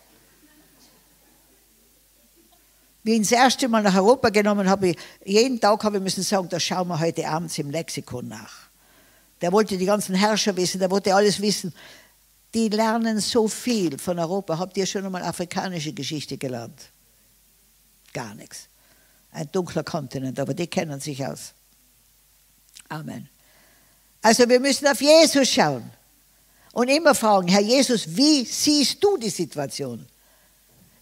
[3.05, 6.49] Wie ich das erste Mal nach Europa genommen habe, jeden Tag habe ich müssen sagen,
[6.49, 8.69] das schauen wir heute abends im Lexikon nach.
[9.41, 11.73] Der wollte die ganzen Herrscher wissen, der wollte alles wissen.
[12.53, 14.59] Die lernen so viel von Europa.
[14.59, 16.91] Habt ihr schon einmal afrikanische Geschichte gelernt?
[18.13, 18.71] Gar nichts
[19.33, 21.53] ein dunkler Kontinent, aber die kennen sich aus.
[22.89, 23.29] Amen.
[24.23, 25.91] Also wir müssen auf Jesus schauen
[26.73, 30.07] und immer fragen, Herr Jesus, wie siehst du die Situation?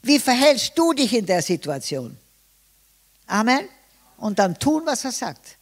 [0.02, 2.16] Wie verhältst du dich in der Situation?
[3.26, 3.68] Amen.
[4.16, 5.56] Und dann tun, was er sagt.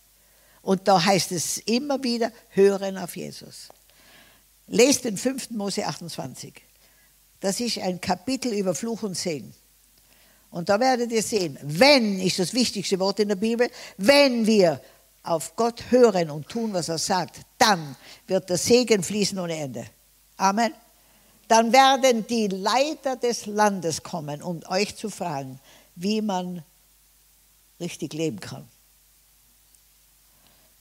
[0.62, 3.68] Und da heißt es immer wieder, hören auf Jesus.
[4.66, 5.50] Lest den 5.
[5.50, 6.52] Mose 28.
[7.40, 9.54] Das ist ein Kapitel über Fluch und Segen.
[10.56, 14.80] Und da werdet ihr sehen, wenn ist das wichtigste Wort in der Bibel, wenn wir
[15.22, 17.94] auf Gott hören und tun, was er sagt, dann
[18.26, 19.86] wird der Segen fließen ohne Ende.
[20.38, 20.72] Amen.
[21.46, 25.60] Dann werden die Leiter des Landes kommen, um euch zu fragen,
[25.94, 26.64] wie man
[27.78, 28.66] richtig leben kann.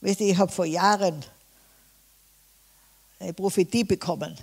[0.00, 1.22] Wisst ihr, ich habe vor Jahren
[3.20, 4.38] eine Prophetie bekommen,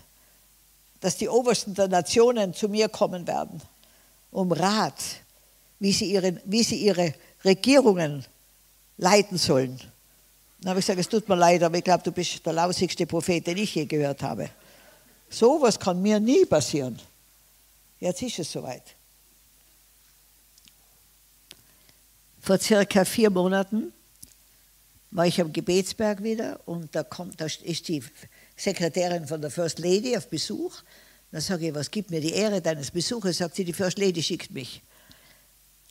[0.99, 3.63] dass die Obersten der Nationen zu mir kommen werden,
[4.29, 5.22] um Rat
[5.83, 7.13] wie sie ihre, wie sie ihre
[7.43, 8.23] Regierungen
[8.95, 9.77] leiten sollen.
[10.61, 13.05] Dann habe ich gesagt, es tut mir leid, aber ich glaube, du bist der lausigste
[13.05, 14.49] Prophet, den ich je gehört habe.
[15.29, 16.97] So etwas kann mir nie passieren.
[17.99, 18.95] Jetzt ist es soweit.
[22.39, 23.91] Vor circa vier Monaten
[25.11, 28.01] war ich am Gebetsberg wieder und da, kommt, da ist die
[28.55, 30.77] Sekretärin von der First Lady auf Besuch.
[31.33, 33.39] Dann sage ich, was gibt mir die Ehre deines Besuches?
[33.39, 34.81] Sagt sie, die First Lady schickt mich.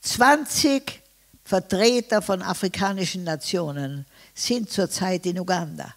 [0.02, 1.00] 20
[1.44, 5.94] Vertreter von afrikanischen Nationen sind zurzeit in Uganda.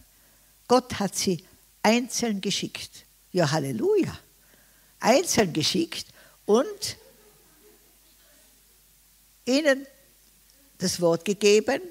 [0.67, 1.43] Gott hat sie
[1.81, 3.05] einzeln geschickt.
[3.31, 4.17] Ja, Halleluja.
[4.99, 6.07] Einzeln geschickt
[6.45, 6.97] und
[9.45, 9.85] ihnen
[10.77, 11.81] das Wort gegeben,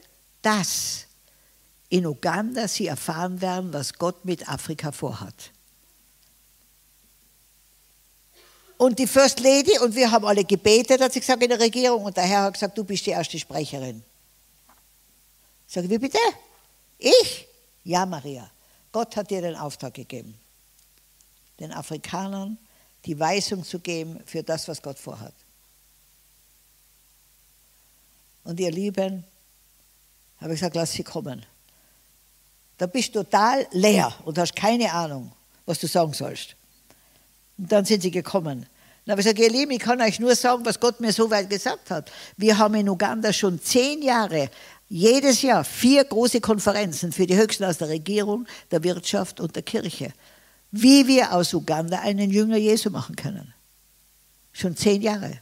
[0.42, 1.06] dass
[1.88, 5.53] in Uganda sie erfahren werden, was Gott mit Afrika vorhat.
[8.76, 12.04] Und die First Lady, und wir haben alle gebetet, hat sie gesagt, in der Regierung,
[12.04, 14.02] und der Herr hat gesagt, du bist die erste Sprecherin.
[15.66, 16.18] Ich sage, wie bitte?
[16.98, 17.46] Ich?
[17.84, 18.50] Ja, Maria.
[18.92, 20.38] Gott hat dir den Auftrag gegeben,
[21.58, 22.58] den Afrikanern
[23.04, 25.34] die Weisung zu geben für das, was Gott vorhat.
[28.44, 29.24] Und ihr Lieben,
[30.40, 31.44] habe ich gesagt, lass sie kommen.
[32.76, 35.32] Da bist du total leer und hast keine Ahnung,
[35.64, 36.56] was du sagen sollst.
[37.58, 38.66] Und dann sind sie gekommen.
[39.04, 41.30] Dann habe ich gesagt, ihr Lieben, ich kann euch nur sagen, was Gott mir so
[41.30, 42.10] weit gesagt hat.
[42.36, 44.50] Wir haben in Uganda schon zehn Jahre,
[44.88, 49.62] jedes Jahr vier große Konferenzen für die Höchsten aus der Regierung, der Wirtschaft und der
[49.62, 50.12] Kirche.
[50.70, 53.52] Wie wir aus Uganda einen Jünger Jesu machen können.
[54.52, 55.38] Schon zehn Jahre.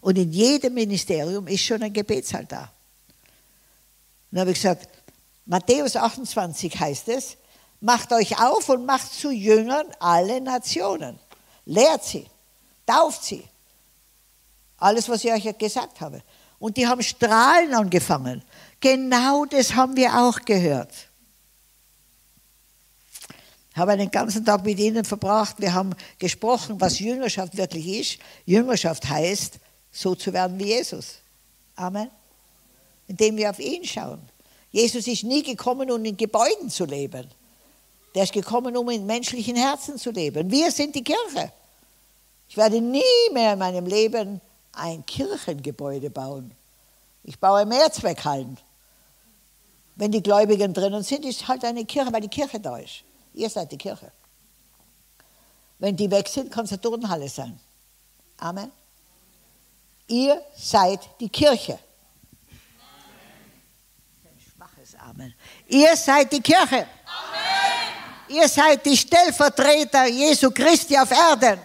[0.00, 2.72] Und in jedem Ministerium ist schon ein Gebetssaal da.
[4.30, 4.88] Dann habe ich gesagt,
[5.46, 7.36] Matthäus 28 heißt es,
[7.80, 11.18] macht euch auf und macht zu Jüngern alle Nationen.
[11.66, 12.26] Lehrt sie,
[12.86, 13.44] tauft sie.
[14.78, 16.22] Alles, was ich euch gesagt habe.
[16.58, 18.42] Und die haben Strahlen angefangen.
[18.80, 20.92] Genau das haben wir auch gehört.
[23.70, 25.56] Ich habe einen ganzen Tag mit ihnen verbracht.
[25.58, 28.18] Wir haben gesprochen, was Jüngerschaft wirklich ist.
[28.46, 29.58] Jüngerschaft heißt,
[29.90, 31.18] so zu werden wie Jesus.
[31.74, 32.08] Amen.
[33.08, 34.20] Indem wir auf ihn schauen.
[34.70, 37.28] Jesus ist nie gekommen, um in Gebäuden zu leben.
[38.14, 40.50] Der ist gekommen, um in menschlichen Herzen zu leben.
[40.50, 41.52] Wir sind die Kirche.
[42.48, 43.02] Ich werde nie
[43.32, 44.40] mehr in meinem Leben
[44.72, 46.52] ein Kirchengebäude bauen.
[47.24, 48.58] Ich baue Mehrzweckhallen.
[49.96, 53.02] Wenn die Gläubigen drinnen sind, ist halt eine Kirche, weil die Kirche da ist.
[53.32, 54.12] Ihr seid die Kirche.
[55.78, 57.58] Wenn die weg sind, kann es eine Turnhalle sein.
[58.38, 58.70] Amen.
[60.06, 61.78] Ihr seid die Kirche.
[64.24, 65.34] Ein schwaches Amen.
[65.68, 66.86] Ihr seid die Kirche.
[68.28, 71.58] Ihr seid die Stellvertreter Jesu Christi auf Erden.
[71.58, 71.60] Amen.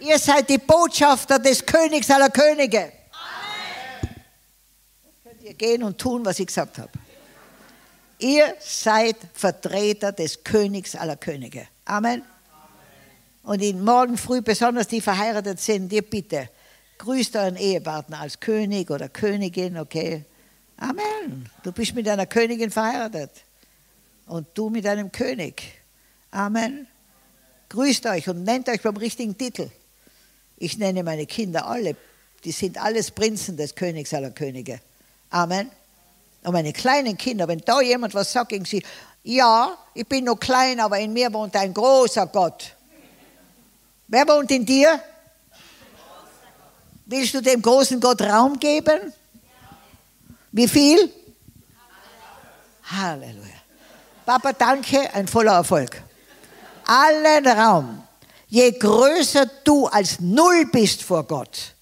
[0.00, 2.78] Ihr seid die Botschafter des Königs aller Könige.
[2.80, 4.16] Amen.
[5.04, 6.90] Jetzt könnt ihr gehen und tun, was ich gesagt habe.
[8.18, 11.68] Ihr seid Vertreter des Königs aller Könige.
[11.84, 12.22] Amen.
[13.42, 16.48] Und in morgen früh, besonders die verheiratet sind, ihr bitte,
[16.98, 20.24] grüßt euren Ehepartner als König oder Königin, okay?
[20.78, 21.48] Amen.
[21.62, 23.45] Du bist mit einer Königin verheiratet
[24.26, 25.62] und du mit einem König.
[26.30, 26.86] Amen.
[27.68, 29.70] Grüßt euch und nennt euch beim richtigen Titel.
[30.56, 31.96] Ich nenne meine Kinder alle,
[32.44, 34.80] die sind alles Prinzen des Königs aller Könige.
[35.30, 35.70] Amen.
[36.44, 38.82] Und meine kleinen Kinder, wenn da jemand was sagt gegen sie,
[39.24, 42.76] ja, ich bin noch klein, aber in mir wohnt ein großer Gott.
[44.06, 45.02] Wer wohnt in dir?
[47.06, 49.12] Willst du dem großen Gott Raum geben?
[50.52, 51.12] Wie viel?
[52.84, 53.55] Halleluja.
[54.26, 56.02] Papa, danke, ein voller Erfolg.
[56.84, 58.02] Allen Raum.
[58.48, 61.74] Je größer du als Null bist vor Gott,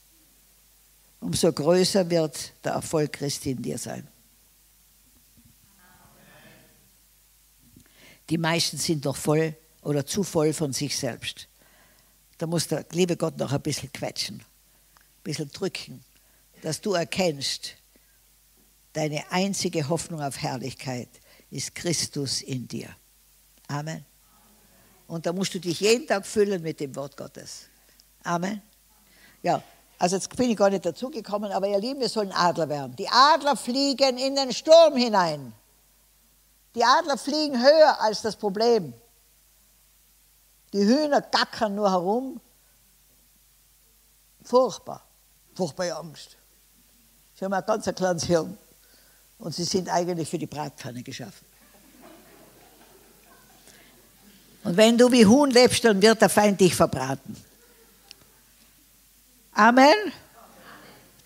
[1.20, 4.06] umso größer wird der Erfolg Christi in dir sein.
[8.30, 11.48] Die meisten sind doch voll oder zu voll von sich selbst.
[12.38, 14.42] Da muss der liebe Gott noch ein bisschen quetschen
[15.24, 16.04] bisschen drücken,
[16.62, 17.74] dass du erkennst,
[18.92, 21.08] deine einzige Hoffnung auf Herrlichkeit
[21.50, 22.88] ist Christus in dir.
[23.68, 24.04] Amen.
[25.06, 27.66] Und da musst du dich jeden Tag füllen mit dem Wort Gottes.
[28.22, 28.62] Amen.
[29.42, 29.62] Ja,
[29.98, 32.96] also jetzt bin ich gar nicht dazugekommen, aber ihr Lieben, wir sollen Adler werden.
[32.96, 35.52] Die Adler fliegen in den Sturm hinein.
[36.74, 38.92] Die Adler fliegen höher als das Problem.
[40.72, 42.40] Die Hühner gackern nur herum.
[44.42, 45.04] Furchtbar
[45.54, 46.36] furchtbare Angst.
[47.40, 48.56] Haben ein ganz kleines Hirn
[49.44, 51.44] und sie sind eigentlich für die Bratpfanne geschaffen.
[54.64, 57.36] Und wenn du wie Huhn lebst, dann wird der Feind dich verbraten.
[59.52, 59.94] Amen.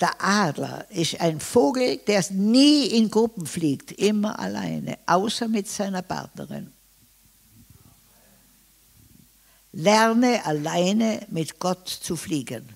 [0.00, 6.02] Der Adler ist ein Vogel, der nie in Gruppen fliegt, immer alleine, außer mit seiner
[6.02, 6.72] Partnerin.
[9.72, 12.68] Lerne alleine mit Gott zu fliegen.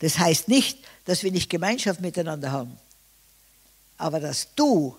[0.00, 2.78] Das heißt nicht, dass wir nicht Gemeinschaft miteinander haben,
[4.02, 4.96] aber dass du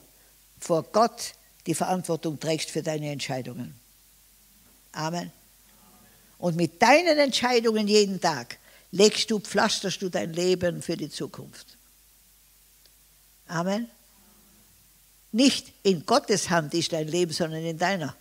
[0.58, 1.34] vor Gott
[1.68, 3.78] die Verantwortung trägst für deine Entscheidungen.
[4.94, 5.30] Amen.
[6.38, 8.58] Und mit deinen Entscheidungen jeden Tag
[8.92, 11.78] legst du, pflasterst du dein Leben für die Zukunft.
[13.48, 13.90] Amen.
[15.34, 18.16] Nicht in Gottes Hand ist dein Leben, sondern in deiner.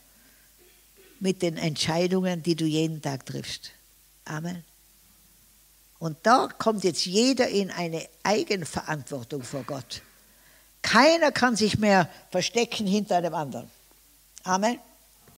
[1.20, 3.70] Mit den Entscheidungen, die du jeden Tag triffst.
[4.24, 4.64] Amen.
[6.00, 10.02] Und da kommt jetzt jeder in eine Eigenverantwortung vor Gott.
[10.82, 13.70] Keiner kann sich mehr verstecken hinter einem anderen.
[14.42, 14.78] Amen.